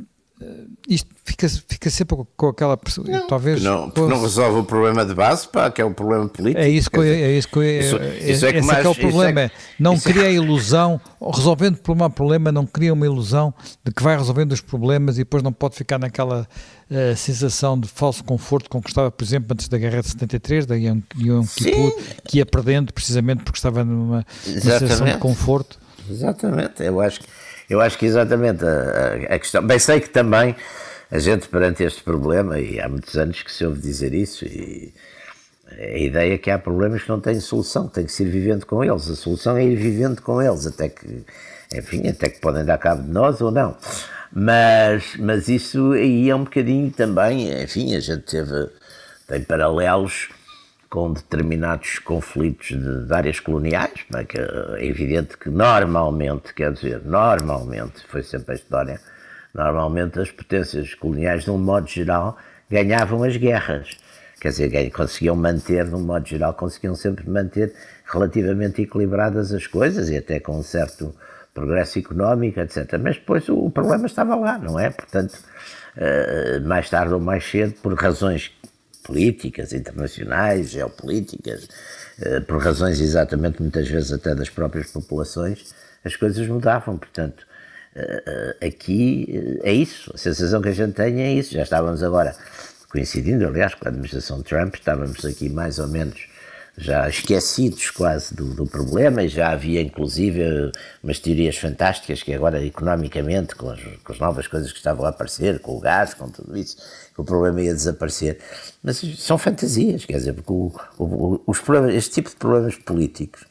isto 0.88 1.08
fica, 1.24 1.48
fica 1.48 1.90
sempre 1.90 2.16
com 2.36 2.48
aquela 2.48 2.76
pessoa. 2.76 3.06
Não, 3.06 3.26
talvez 3.26 3.62
não, 3.62 3.90
porque 3.90 4.12
não 4.12 4.20
resolve 4.20 4.60
o 4.60 4.64
problema 4.64 5.04
de 5.04 5.14
base, 5.14 5.48
pá, 5.48 5.70
que 5.70 5.82
é 5.82 5.84
o 5.84 5.92
problema 5.92 6.28
político. 6.28 6.60
É 6.60 6.68
isso 6.68 6.90
que, 6.90 6.96
eu, 6.98 7.02
é 7.02 7.32
isso 7.32 7.48
que 7.48 7.58
eu, 7.58 7.62
isso, 7.62 7.96
é, 7.96 8.30
isso 8.30 8.46
é, 8.46 8.52
que 8.52 8.62
mais, 8.62 8.84
é, 8.84 8.86
é 8.86 8.88
o 8.88 8.94
problema. 8.94 9.40
É, 9.42 9.50
não 9.78 9.94
é 9.94 9.98
cria 9.98 10.26
a 10.26 10.30
ilusão, 10.30 11.00
resolvendo 11.20 11.76
problema 11.78 12.08
problema, 12.08 12.52
não 12.52 12.64
cria 12.64 12.92
uma 12.92 13.04
ilusão 13.04 13.52
de 13.84 13.92
que 13.92 14.02
vai 14.02 14.16
resolvendo 14.16 14.52
os 14.52 14.60
problemas 14.60 15.16
e 15.16 15.18
depois 15.18 15.42
não 15.42 15.52
pode 15.52 15.74
ficar 15.74 15.98
naquela 15.98 16.46
uh, 16.90 17.16
sensação 17.16 17.78
de 17.78 17.88
falso 17.88 18.22
conforto 18.22 18.70
com 18.70 18.80
que 18.80 18.88
estava, 18.88 19.10
por 19.10 19.24
exemplo, 19.24 19.48
antes 19.52 19.68
da 19.68 19.76
guerra 19.76 20.00
de 20.00 20.08
73, 20.08 20.66
da 20.66 20.76
Yom, 20.76 21.00
Yom 21.18 21.44
Kippur, 21.44 21.92
que 22.24 22.38
ia 22.38 22.46
perdendo 22.46 22.92
precisamente 22.92 23.42
porque 23.42 23.58
estava 23.58 23.84
numa, 23.84 24.24
numa 24.46 24.60
sensação 24.60 25.06
de 25.06 25.18
conforto. 25.18 25.78
Exatamente, 26.08 26.82
eu 26.82 27.00
acho 27.00 27.20
que 27.20 27.26
eu 27.68 27.80
acho 27.80 27.98
que 27.98 28.06
exatamente 28.06 28.64
a, 28.64 29.34
a, 29.34 29.38
questão. 29.38 29.66
Bem, 29.66 29.78
sei 29.78 30.00
que 30.00 30.10
também 30.10 30.56
a 31.10 31.18
gente, 31.18 31.48
perante 31.48 31.82
este 31.82 32.02
problema, 32.02 32.58
e 32.58 32.80
há 32.80 32.88
muitos 32.88 33.16
anos 33.16 33.42
que 33.42 33.52
se 33.52 33.64
ouve 33.64 33.80
dizer 33.80 34.14
isso, 34.14 34.44
e 34.44 34.92
a 35.78 35.98
ideia 35.98 36.34
é 36.34 36.38
que 36.38 36.50
há 36.50 36.58
problemas 36.58 37.02
que 37.02 37.08
não 37.08 37.20
têm 37.20 37.38
solução, 37.40 37.88
tem 37.88 38.04
que 38.04 38.12
se 38.12 38.22
ir 38.22 38.30
vivendo 38.30 38.64
com 38.64 38.82
eles. 38.82 39.08
A 39.08 39.16
solução 39.16 39.56
é 39.56 39.64
ir 39.64 39.76
vivendo 39.76 40.22
com 40.22 40.40
eles, 40.40 40.66
até 40.66 40.88
que, 40.88 41.24
enfim, 41.74 42.08
até 42.08 42.28
que 42.28 42.40
podem 42.40 42.64
dar 42.64 42.78
cabo 42.78 43.02
de 43.02 43.10
nós 43.10 43.40
ou 43.40 43.50
não. 43.50 43.76
Mas, 44.32 45.16
mas 45.18 45.48
isso 45.48 45.92
aí 45.92 46.28
é 46.28 46.34
um 46.34 46.44
bocadinho 46.44 46.90
também, 46.90 47.62
enfim, 47.62 47.94
a 47.94 48.00
gente 48.00 48.22
teve, 48.22 48.68
tem 49.26 49.42
paralelos 49.42 50.28
com 50.88 51.12
determinados 51.12 51.98
conflitos 51.98 52.68
de, 52.68 53.06
de 53.06 53.14
áreas 53.14 53.40
coloniais, 53.40 54.04
é? 54.14 54.24
que 54.24 54.38
é 54.38 54.86
evidente 54.86 55.36
que 55.36 55.50
normalmente, 55.50 56.54
quer 56.54 56.72
dizer, 56.72 57.02
normalmente, 57.04 58.06
foi 58.08 58.22
sempre 58.22 58.52
a 58.52 58.54
história, 58.54 59.00
normalmente 59.54 60.18
as 60.18 60.30
potências 60.30 60.94
coloniais, 60.94 61.44
de 61.44 61.50
um 61.50 61.58
modo 61.58 61.86
geral, 61.86 62.38
ganhavam 62.70 63.22
as 63.22 63.36
guerras. 63.36 63.98
Quer 64.40 64.50
dizer, 64.50 64.90
conseguiam 64.90 65.34
manter, 65.34 65.86
de 65.86 65.94
um 65.94 66.00
modo 66.00 66.26
geral, 66.26 66.54
conseguiam 66.54 66.94
sempre 66.94 67.28
manter 67.28 67.74
relativamente 68.06 68.80
equilibradas 68.82 69.52
as 69.52 69.66
coisas 69.66 70.08
e 70.08 70.16
até 70.16 70.38
com 70.38 70.56
um 70.58 70.62
certo 70.62 71.14
progresso 71.52 71.98
económico, 71.98 72.60
etc. 72.60 72.98
Mas 73.02 73.16
depois 73.16 73.48
o 73.48 73.68
problema 73.68 74.06
estava 74.06 74.36
lá, 74.36 74.56
não 74.56 74.78
é? 74.78 74.90
Portanto, 74.90 75.36
eh, 75.96 76.60
mais 76.60 76.88
tarde 76.88 77.12
ou 77.12 77.20
mais 77.20 77.44
cedo, 77.44 77.74
por 77.82 77.92
razões 77.94 78.52
políticas 79.08 79.72
internacionais, 79.72 80.68
geopolíticas, 80.68 81.66
eh, 82.20 82.40
por 82.40 82.62
razões 82.62 83.00
exatamente 83.00 83.62
muitas 83.62 83.88
vezes 83.88 84.12
até 84.12 84.34
das 84.34 84.50
próprias 84.50 84.90
populações, 84.90 85.74
as 86.04 86.14
coisas 86.14 86.46
mudavam. 86.46 86.98
Portanto, 86.98 87.46
eh, 87.96 88.22
eh, 88.60 88.66
aqui 88.66 89.58
é 89.62 89.72
isso, 89.72 90.12
a 90.14 90.18
sensação 90.18 90.60
que 90.60 90.68
a 90.68 90.72
gente 90.72 90.92
tem 90.92 91.22
é 91.22 91.32
isso. 91.32 91.54
Já 91.54 91.62
estávamos 91.62 92.02
agora 92.02 92.36
coincidindo, 92.90 93.46
aliás, 93.46 93.74
com 93.74 93.86
a 93.86 93.88
administração 93.88 94.42
Trump, 94.42 94.74
estávamos 94.74 95.24
aqui 95.24 95.48
mais 95.48 95.78
ou 95.78 95.88
menos 95.88 96.28
já 96.78 97.08
esquecidos 97.08 97.90
quase 97.90 98.34
do, 98.34 98.54
do, 98.54 98.64
problema 98.64 99.24
e 99.24 99.28
já 99.28 99.50
havia 99.50 99.82
inclusive 99.82 100.70
umas 101.02 101.18
teorias 101.18 101.56
fantásticas 101.56 102.22
que 102.22 102.32
agora 102.32 102.64
economicamente 102.64 103.56
com 103.56 103.70
as, 103.70 103.80
com 104.04 104.12
as, 104.12 104.18
novas 104.20 104.46
coisas 104.46 104.70
que 104.70 104.78
estavam 104.78 105.04
a 105.04 105.08
aparecer, 105.08 105.58
com 105.58 105.76
o 105.76 105.80
gás, 105.80 106.14
com 106.14 106.28
tudo 106.28 106.56
isso, 106.56 106.76
o 107.18 107.24
problema 107.24 107.60
ia 107.60 107.74
desaparecer. 107.74 108.38
Mas 108.82 108.98
são 109.18 109.36
fantasias, 109.36 110.04
quer 110.04 110.18
dizer, 110.18 110.32
porque 110.32 110.52
o, 110.52 110.72
o, 110.98 111.42
os 111.46 111.58
problemas, 111.60 111.94
este 111.94 112.14
tipo 112.14 112.30
de 112.30 112.36
problemas 112.36 112.76
políticos, 112.76 113.44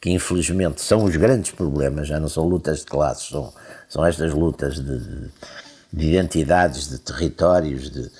que 0.00 0.10
infelizmente 0.10 0.82
são 0.82 1.04
os 1.04 1.16
grandes 1.16 1.50
problemas, 1.50 2.06
já 2.06 2.20
não 2.20 2.28
são 2.28 2.46
lutas 2.46 2.80
de 2.80 2.86
classes, 2.86 3.28
são, 3.28 3.52
são 3.88 4.06
estas 4.06 4.32
lutas 4.32 4.76
de, 4.76 5.30
de 5.92 6.06
identidades, 6.06 6.88
de 6.88 6.98
territórios, 6.98 7.90
de 7.90 8.10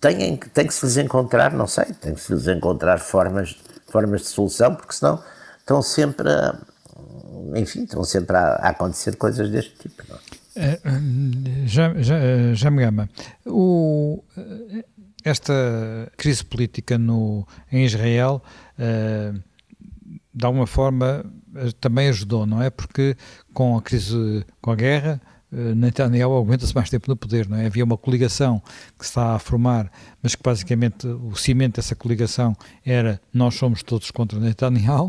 têm, 0.00 0.36
tem 0.36 0.66
que 0.66 0.74
se 0.74 0.84
lhes 0.84 0.96
encontrar, 0.96 1.52
não 1.52 1.66
sei, 1.66 1.86
tem 2.00 2.14
que 2.14 2.20
se 2.20 2.32
lhes 2.32 2.48
encontrar 2.48 2.98
formas, 2.98 3.56
formas 3.86 4.22
de 4.22 4.26
solução, 4.28 4.74
porque 4.74 4.92
senão 4.92 5.22
estão 5.58 5.82
sempre 5.82 6.28
a, 6.28 6.58
enfim, 7.54 7.84
estão 7.84 8.02
sempre 8.04 8.36
a, 8.36 8.54
a 8.54 8.68
acontecer 8.70 9.16
coisas 9.16 9.48
deste 9.50 9.74
tipo. 9.78 10.02
Não? 10.08 10.18
É, 10.60 10.80
já, 11.66 11.94
já, 12.02 12.16
já 12.52 12.70
me 12.70 12.82
gama. 12.82 13.08
O, 13.46 14.24
esta 15.24 15.54
crise 16.16 16.44
política 16.44 16.98
no, 16.98 17.46
em 17.70 17.84
Israel, 17.84 18.42
uh, 18.78 19.40
de 20.34 20.46
alguma 20.46 20.66
forma, 20.66 21.24
também 21.80 22.08
ajudou, 22.08 22.44
não 22.44 22.62
é? 22.62 22.70
Porque 22.70 23.16
com 23.52 23.76
a 23.76 23.82
crise, 23.82 24.44
com 24.60 24.70
a 24.70 24.76
guerra, 24.76 25.20
eh, 25.52 25.74
Netanyahu 25.74 26.36
aguenta-se 26.36 26.74
mais 26.74 26.90
tempo 26.90 27.08
no 27.08 27.16
poder, 27.16 27.48
não 27.48 27.56
é? 27.56 27.66
Havia 27.66 27.84
uma 27.84 27.96
coligação 27.96 28.62
que 28.98 29.04
se 29.04 29.10
está 29.10 29.34
a 29.34 29.38
formar, 29.38 29.90
mas 30.22 30.34
que 30.34 30.42
basicamente 30.42 31.06
o 31.06 31.34
cimento 31.34 31.76
dessa 31.76 31.94
coligação 31.94 32.56
era 32.84 33.20
nós 33.32 33.54
somos 33.54 33.82
todos 33.82 34.10
contra 34.10 34.38
Netanyahu, 34.38 35.06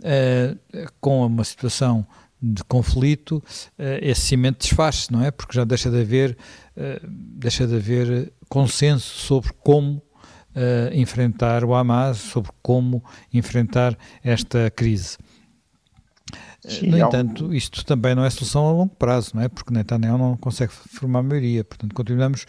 uh, 0.00 0.92
com 1.00 1.26
uma 1.26 1.44
situação 1.44 2.06
de 2.42 2.64
conflito, 2.64 3.36
uh, 3.36 3.98
esse 4.00 4.22
cimento 4.22 4.58
desfaz-se, 4.58 5.12
não 5.12 5.22
é? 5.22 5.30
Porque 5.30 5.54
já 5.54 5.64
deixa 5.64 5.90
de 5.90 6.00
haver, 6.00 6.36
uh, 6.76 7.06
deixa 7.08 7.66
de 7.66 7.76
haver 7.76 8.32
consenso 8.48 9.20
sobre 9.20 9.52
como 9.52 10.02
enfrentar 10.92 11.64
o 11.64 11.74
Hamas, 11.74 12.18
sobre 12.18 12.50
como 12.60 13.02
enfrentar 13.32 13.96
esta 14.22 14.70
crise. 14.70 15.16
Sim, 16.64 16.90
no 16.90 16.98
entanto, 16.98 17.54
isto 17.54 17.84
também 17.86 18.14
não 18.14 18.22
é 18.22 18.28
solução 18.28 18.68
a 18.68 18.70
longo 18.72 18.94
prazo, 18.94 19.32
não 19.34 19.42
é? 19.42 19.48
Porque 19.48 19.72
Netanyahu 19.72 20.18
não 20.18 20.36
consegue 20.36 20.72
formar 20.72 21.22
maioria. 21.22 21.64
Portanto, 21.64 21.94
continuamos 21.94 22.44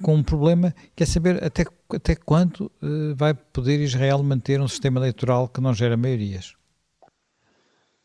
com 0.00 0.14
um 0.14 0.22
problema 0.22 0.74
que 0.96 1.02
é 1.02 1.06
saber 1.06 1.42
até, 1.44 1.64
até 1.94 2.16
quando 2.16 2.72
uh, 2.82 3.14
vai 3.14 3.34
poder 3.34 3.80
Israel 3.80 4.22
manter 4.22 4.60
um 4.60 4.68
sistema 4.68 4.98
eleitoral 4.98 5.48
que 5.48 5.60
não 5.60 5.74
gera 5.74 5.96
maiorias. 5.96 6.54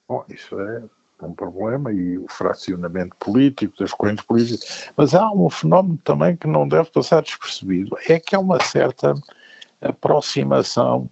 Bom, 0.08 0.24
isso 0.30 0.60
é 0.60 0.84
um 1.22 1.34
problema 1.34 1.92
e 1.92 2.18
o 2.18 2.28
fracionamento 2.28 3.16
político, 3.18 3.78
das 3.80 3.92
correntes 3.92 4.26
políticas. 4.26 4.90
Mas 4.96 5.16
há 5.16 5.32
um 5.32 5.50
fenómeno 5.50 6.00
também 6.04 6.36
que 6.36 6.48
não 6.48 6.68
deve 6.68 6.90
passar 6.92 7.22
despercebido: 7.22 7.98
é 8.08 8.20
que 8.20 8.36
há 8.36 8.40
uma 8.40 8.62
certa 8.62 9.14
aproximação 9.82 11.10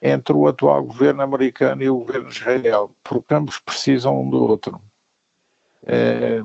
entre 0.00 0.32
o 0.32 0.48
atual 0.48 0.82
governo 0.82 1.22
americano 1.22 1.82
e 1.82 1.90
o 1.90 1.98
governo 1.98 2.28
de 2.28 2.36
Israel, 2.36 2.90
porque 3.04 3.34
ambos 3.34 3.58
precisam 3.58 4.20
um 4.20 4.30
do 4.30 4.42
outro. 4.42 4.80
É, 5.84 6.40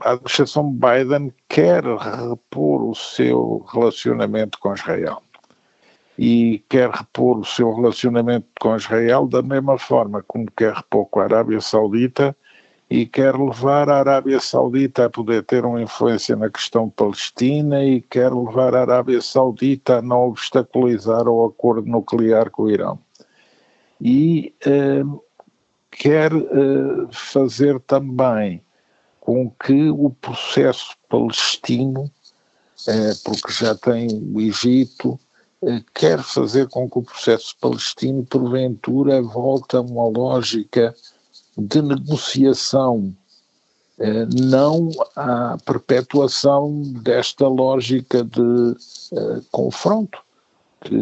a 0.00 0.12
administração 0.12 0.72
Biden 0.72 1.32
quer 1.48 1.82
repor 1.84 2.88
o 2.88 2.94
seu 2.94 3.64
relacionamento 3.72 4.58
com 4.58 4.72
Israel 4.72 5.22
e 6.18 6.62
quer 6.68 6.90
repor 6.90 7.38
o 7.38 7.44
seu 7.44 7.74
relacionamento 7.74 8.46
com 8.60 8.76
Israel 8.76 9.26
da 9.26 9.42
mesma 9.42 9.78
forma 9.78 10.22
como 10.22 10.50
quer 10.56 10.74
repor 10.74 11.06
com 11.06 11.20
a 11.20 11.24
Arábia 11.24 11.60
Saudita 11.60 12.36
e 12.90 13.06
quer 13.06 13.34
levar 13.34 13.88
a 13.88 14.00
Arábia 14.00 14.38
Saudita 14.38 15.06
a 15.06 15.10
poder 15.10 15.42
ter 15.44 15.64
uma 15.64 15.80
influência 15.80 16.36
na 16.36 16.50
questão 16.50 16.90
palestina 16.90 17.82
e 17.82 18.02
quer 18.02 18.30
levar 18.30 18.74
a 18.74 18.82
Arábia 18.82 19.22
Saudita 19.22 19.98
a 19.98 20.02
não 20.02 20.28
obstaculizar 20.28 21.26
o 21.26 21.46
acordo 21.46 21.88
nuclear 21.88 22.50
com 22.50 22.64
o 22.64 22.70
Irão. 22.70 22.98
E 23.98 24.54
eh, 24.66 25.02
quer 25.90 26.32
eh, 26.34 27.06
fazer 27.10 27.80
também 27.80 28.62
com 29.20 29.50
que 29.50 29.88
o 29.88 30.10
processo 30.10 30.94
palestino, 31.08 32.10
eh, 32.86 33.12
porque 33.24 33.52
já 33.52 33.74
tem 33.74 34.08
o 34.34 34.38
Egito, 34.38 35.18
quer 35.94 36.22
fazer 36.22 36.68
com 36.68 36.88
que 36.88 36.98
o 36.98 37.02
processo 37.02 37.54
palestino, 37.60 38.24
porventura, 38.24 39.22
volte 39.22 39.76
a 39.76 39.80
uma 39.80 40.08
lógica 40.08 40.94
de 41.56 41.82
negociação, 41.82 43.14
eh, 43.98 44.26
não 44.26 44.90
a 45.14 45.56
perpetuação 45.64 46.82
desta 47.02 47.46
lógica 47.46 48.24
de 48.24 48.76
eh, 49.12 49.40
confronto. 49.50 50.18
que 50.84 50.96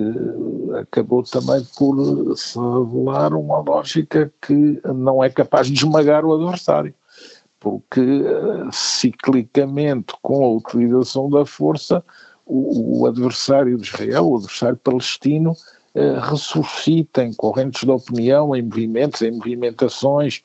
acabou 0.78 1.22
também 1.22 1.66
por 1.78 2.36
se 2.36 2.58
revelar 2.58 3.32
uma 3.32 3.60
lógica 3.60 4.30
que 4.42 4.78
não 4.84 5.24
é 5.24 5.30
capaz 5.30 5.68
de 5.68 5.72
esmagar 5.72 6.22
o 6.22 6.34
adversário, 6.34 6.94
porque 7.58 8.00
eh, 8.00 8.68
ciclicamente, 8.70 10.12
com 10.20 10.44
a 10.44 10.48
utilização 10.48 11.30
da 11.30 11.46
força, 11.46 12.04
o, 12.50 13.00
o 13.00 13.06
adversário 13.06 13.76
de 13.78 13.86
Israel, 13.86 14.28
o 14.28 14.36
adversário 14.36 14.76
palestino, 14.76 15.56
eh, 15.94 16.18
ressuscita 16.20 17.24
em 17.24 17.32
correntes 17.34 17.82
de 17.82 17.90
opinião, 17.90 18.54
em 18.54 18.62
movimentos, 18.62 19.22
em 19.22 19.32
movimentações. 19.32 20.42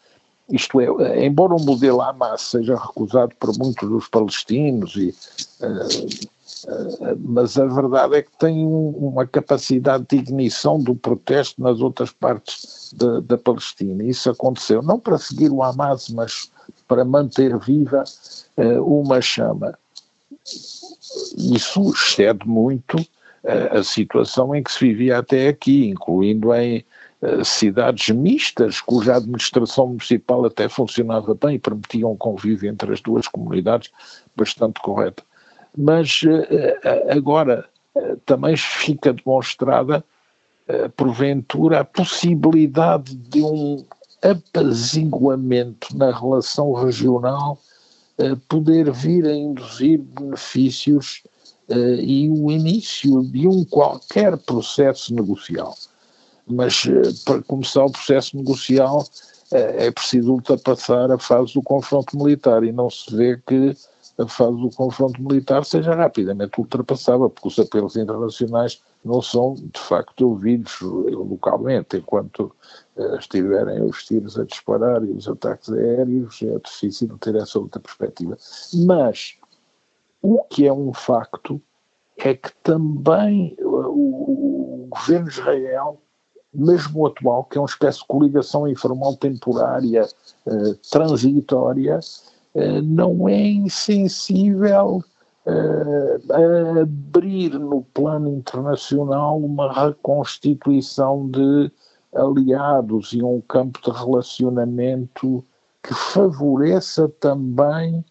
Isto 0.49 0.79
é, 0.79 1.25
embora 1.25 1.55
o 1.55 1.63
modelo 1.63 2.01
Hamas 2.01 2.41
seja 2.41 2.75
recusado 2.75 3.33
por 3.39 3.57
muitos 3.57 3.89
dos 3.89 4.07
palestinos 4.07 4.95
e 4.95 5.13
uh, 5.61 6.35
mas 7.19 7.57
a 7.59 7.65
verdade 7.65 8.15
é 8.15 8.21
que 8.23 8.31
tem 8.39 8.65
uma 8.65 9.25
capacidade 9.27 10.05
de 10.09 10.15
ignição 10.17 10.79
do 10.79 10.95
protesto 10.95 11.61
nas 11.61 11.79
outras 11.79 12.11
partes 12.11 12.91
de, 12.95 13.21
da 13.21 13.37
Palestina. 13.37 14.03
Isso 14.03 14.29
aconteceu 14.29 14.81
não 14.81 14.99
para 14.99 15.17
seguir 15.17 15.51
o 15.51 15.61
Hamas, 15.61 16.09
mas 16.09 16.51
para 16.87 17.05
manter 17.05 17.57
viva 17.59 18.03
uh, 18.57 18.99
uma 18.99 19.21
chama. 19.21 19.77
Isso 21.37 21.91
excede 21.91 22.47
muito 22.47 22.97
uh, 22.97 23.77
a 23.77 23.83
situação 23.83 24.55
em 24.55 24.63
que 24.63 24.71
se 24.71 24.79
vivia 24.79 25.19
até 25.19 25.47
aqui, 25.47 25.87
incluindo 25.87 26.53
em 26.53 26.83
uh, 27.21 27.43
cidades 27.43 28.09
mistas, 28.15 28.81
cuja 28.81 29.15
administração 29.15 29.87
municipal 29.87 30.45
até 30.45 30.67
funcionava 30.69 31.33
bem 31.35 31.55
e 31.55 31.59
permitia 31.59 32.07
um 32.07 32.17
convívio 32.17 32.69
entre 32.69 32.93
as 32.93 33.01
duas 33.01 33.27
comunidades 33.27 33.91
bastante 34.35 34.79
correto. 34.81 35.23
Mas 35.77 36.21
eh, 36.25 36.79
eh, 36.83 37.13
agora 37.13 37.67
eh, 37.95 38.15
também 38.25 38.55
fica 38.55 39.13
demonstrada, 39.13 40.03
porventura, 40.97 41.81
a 41.81 41.85
possibilidade 41.85 43.15
de 43.15 43.43
um 43.43 43.85
apaziguamento 44.23 45.95
na 45.95 46.09
relação 46.09 46.73
regional 46.73 47.59
poder 48.47 48.91
vir 48.91 49.25
a 49.25 49.33
induzir 49.33 49.99
benefícios 49.99 51.23
e 51.69 52.29
o 52.29 52.51
início 52.51 53.23
de 53.23 53.47
um 53.47 53.65
qualquer 53.65 54.37
processo 54.37 55.13
negocial. 55.13 55.75
Mas 56.47 56.83
para 57.25 57.41
começar 57.43 57.85
o 57.85 57.91
processo 57.91 58.37
negocial 58.37 59.03
é 59.51 59.91
preciso 59.91 60.33
ultrapassar 60.33 61.11
a 61.11 61.17
fase 61.17 61.53
do 61.53 61.61
confronto 61.61 62.17
militar 62.17 62.63
e 62.63 62.71
não 62.71 62.89
se 62.89 63.15
vê 63.15 63.39
que 63.45 63.75
a 64.17 64.27
fase 64.27 64.57
do 64.61 64.69
confronto 64.69 65.21
militar 65.21 65.65
seja 65.65 65.93
rapidamente 65.93 66.59
ultrapassada, 66.59 67.29
porque 67.29 67.47
os 67.49 67.59
apelos 67.59 67.97
internacionais 67.97 68.81
não 69.03 69.21
são, 69.21 69.55
de 69.55 69.79
facto, 69.79 70.29
ouvidos 70.29 70.79
localmente, 70.81 71.97
enquanto 71.97 72.55
estiverem 73.19 73.83
os 73.83 74.05
tiros 74.05 74.39
a 74.39 74.45
disparar 74.45 75.03
e 75.03 75.11
os 75.11 75.27
ataques 75.27 75.69
aéreos, 75.71 76.41
é 76.41 76.57
difícil 76.59 77.17
ter 77.19 77.35
essa 77.35 77.59
outra 77.59 77.79
perspectiva. 77.79 78.37
Mas 78.85 79.37
o 80.21 80.43
que 80.43 80.65
é 80.65 80.73
um 80.73 80.93
facto 80.93 81.61
é 82.17 82.33
que 82.33 82.51
também 82.63 83.55
o, 83.59 84.85
o 84.85 84.87
governo 84.89 85.29
de 85.29 85.39
Israel 85.39 86.01
mesmo 86.57 87.01
o 87.01 87.07
atual, 87.07 87.43
que 87.43 87.57
é 87.57 87.61
uma 87.61 87.67
espécie 87.67 87.99
de 87.99 88.07
coligação 88.07 88.65
informal 88.65 89.17
temporária, 89.17 90.07
uh, 90.45 90.75
transitória, 90.89 91.99
eh, 92.55 92.81
não 92.81 93.27
é 93.27 93.47
insensível 93.47 95.03
a 96.31 96.81
abrir 96.81 97.53
no 97.59 97.83
plano 97.93 98.29
internacional 98.29 99.37
uma 99.37 99.71
reconstituição 99.71 101.29
de 101.29 101.71
aliados 102.15 103.13
e 103.13 103.21
um 103.21 103.41
campo 103.41 103.79
de 103.83 103.97
relacionamento 103.97 105.43
que 105.83 105.93
favoreça 105.93 107.07
também 107.19 108.03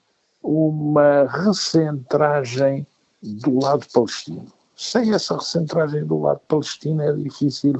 uma 0.42 1.24
recentragem 1.24 2.86
do 3.22 3.62
lado 3.62 3.86
palestino. 3.92 4.46
Sem 4.76 5.12
essa 5.12 5.36
recentragem 5.36 6.05
do 6.05 6.20
lado 6.20 6.40
palestino 6.46 7.02
é 7.02 7.12
difícil 7.12 7.74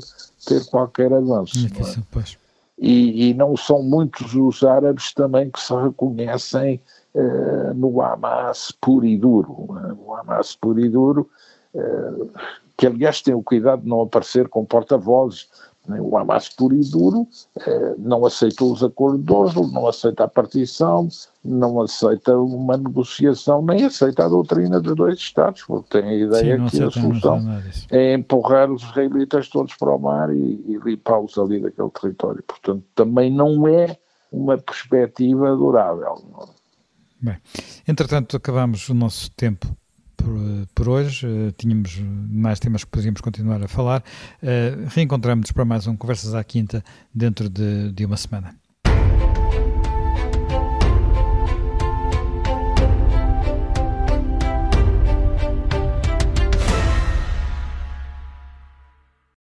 ter 0.47 0.65
qualquer 0.67 1.13
avanço. 1.13 1.59
É 1.59 1.69
difícil, 1.69 2.03
é? 2.03 2.07
pois 2.11 2.39
e, 2.79 3.31
e, 3.31 3.35
não 3.35 3.57
são 3.57 3.83
muitos 3.83 4.35
os 4.35 4.63
árabes 4.65 5.13
também 5.13 5.51
que 5.51 5.61
se 5.61 5.73
reconhecem 5.75 6.81
uh, 7.15 7.73
no 7.75 8.01
Hamas 8.01 8.73
puro 8.81 9.07
e 9.07 9.17
duro. 9.17 9.73
Né? 9.73 9.97
O 10.05 10.15
Hamas 10.15 10.57
puro 10.57 10.81
e 10.81 10.89
duro, 10.89 11.31
uh, 11.73 12.31
que 12.77 12.87
aliás 12.87 13.23
tem 13.23 13.33
o 13.33 13.43
cuidado 13.43 13.83
de 13.83 13.89
não 13.89 14.03
aparecer 14.03 14.49
com 14.49 14.65
porta-vozes 14.65 15.49
o 15.89 16.17
Hamas 16.17 16.49
puro 16.49 16.75
e 16.75 16.81
duro 16.81 17.29
eh, 17.67 17.95
não 17.99 18.25
aceitou 18.25 18.73
os 18.73 18.83
acordos 18.83 19.25
de 19.25 19.33
Oslo, 19.33 19.71
não 19.71 19.87
aceita 19.87 20.25
a 20.25 20.29
partição, 20.29 21.09
não 21.45 21.81
aceita 21.81 22.39
uma 22.39 22.77
negociação, 22.77 23.63
nem 23.63 23.85
aceita 23.85 24.25
a 24.25 24.29
doutrina 24.29 24.81
dos 24.81 24.97
dois 24.97 25.19
Estados, 25.19 25.63
porque 25.65 26.01
tem 26.01 26.09
a 26.09 26.15
ideia 26.15 26.59
Sim, 26.59 26.67
que 26.67 26.83
a 26.83 26.91
solução 26.91 27.63
é 27.91 28.15
empurrar 28.15 28.71
os 28.71 28.83
israelitas 28.83 29.49
todos 29.49 29.75
para 29.75 29.95
o 29.95 29.99
mar 29.99 30.35
e, 30.35 30.65
e 30.67 30.81
limpá-los 30.83 31.37
ali 31.37 31.61
daquele 31.61 31.91
território. 31.91 32.43
Portanto, 32.47 32.85
também 32.95 33.31
não 33.31 33.69
é 33.69 33.99
uma 34.33 34.57
perspectiva 34.57 35.55
durável. 35.55 36.17
Bem, 37.21 37.37
entretanto, 37.87 38.37
acabamos 38.37 38.89
o 38.89 38.95
nosso 38.95 39.31
tempo 39.33 39.67
por, 40.25 40.67
por 40.75 40.89
hoje. 40.89 41.27
Uh, 41.27 41.53
tínhamos 41.53 42.01
mais 42.31 42.59
temas 42.59 42.85
que 42.85 42.91
poderíamos 42.91 43.21
continuar 43.21 43.63
a 43.63 43.69
falar. 43.69 44.03
Uh, 44.43 44.89
Reencontramos-nos 44.89 45.53
para 45.53 45.65
mais 45.65 45.87
um 45.87 45.97
Conversas 45.97 46.35
à 46.35 46.43
Quinta 46.43 46.83
dentro 47.15 47.49
de, 47.49 47.93
de 47.93 48.05
uma 48.05 48.17
semana. 48.17 48.64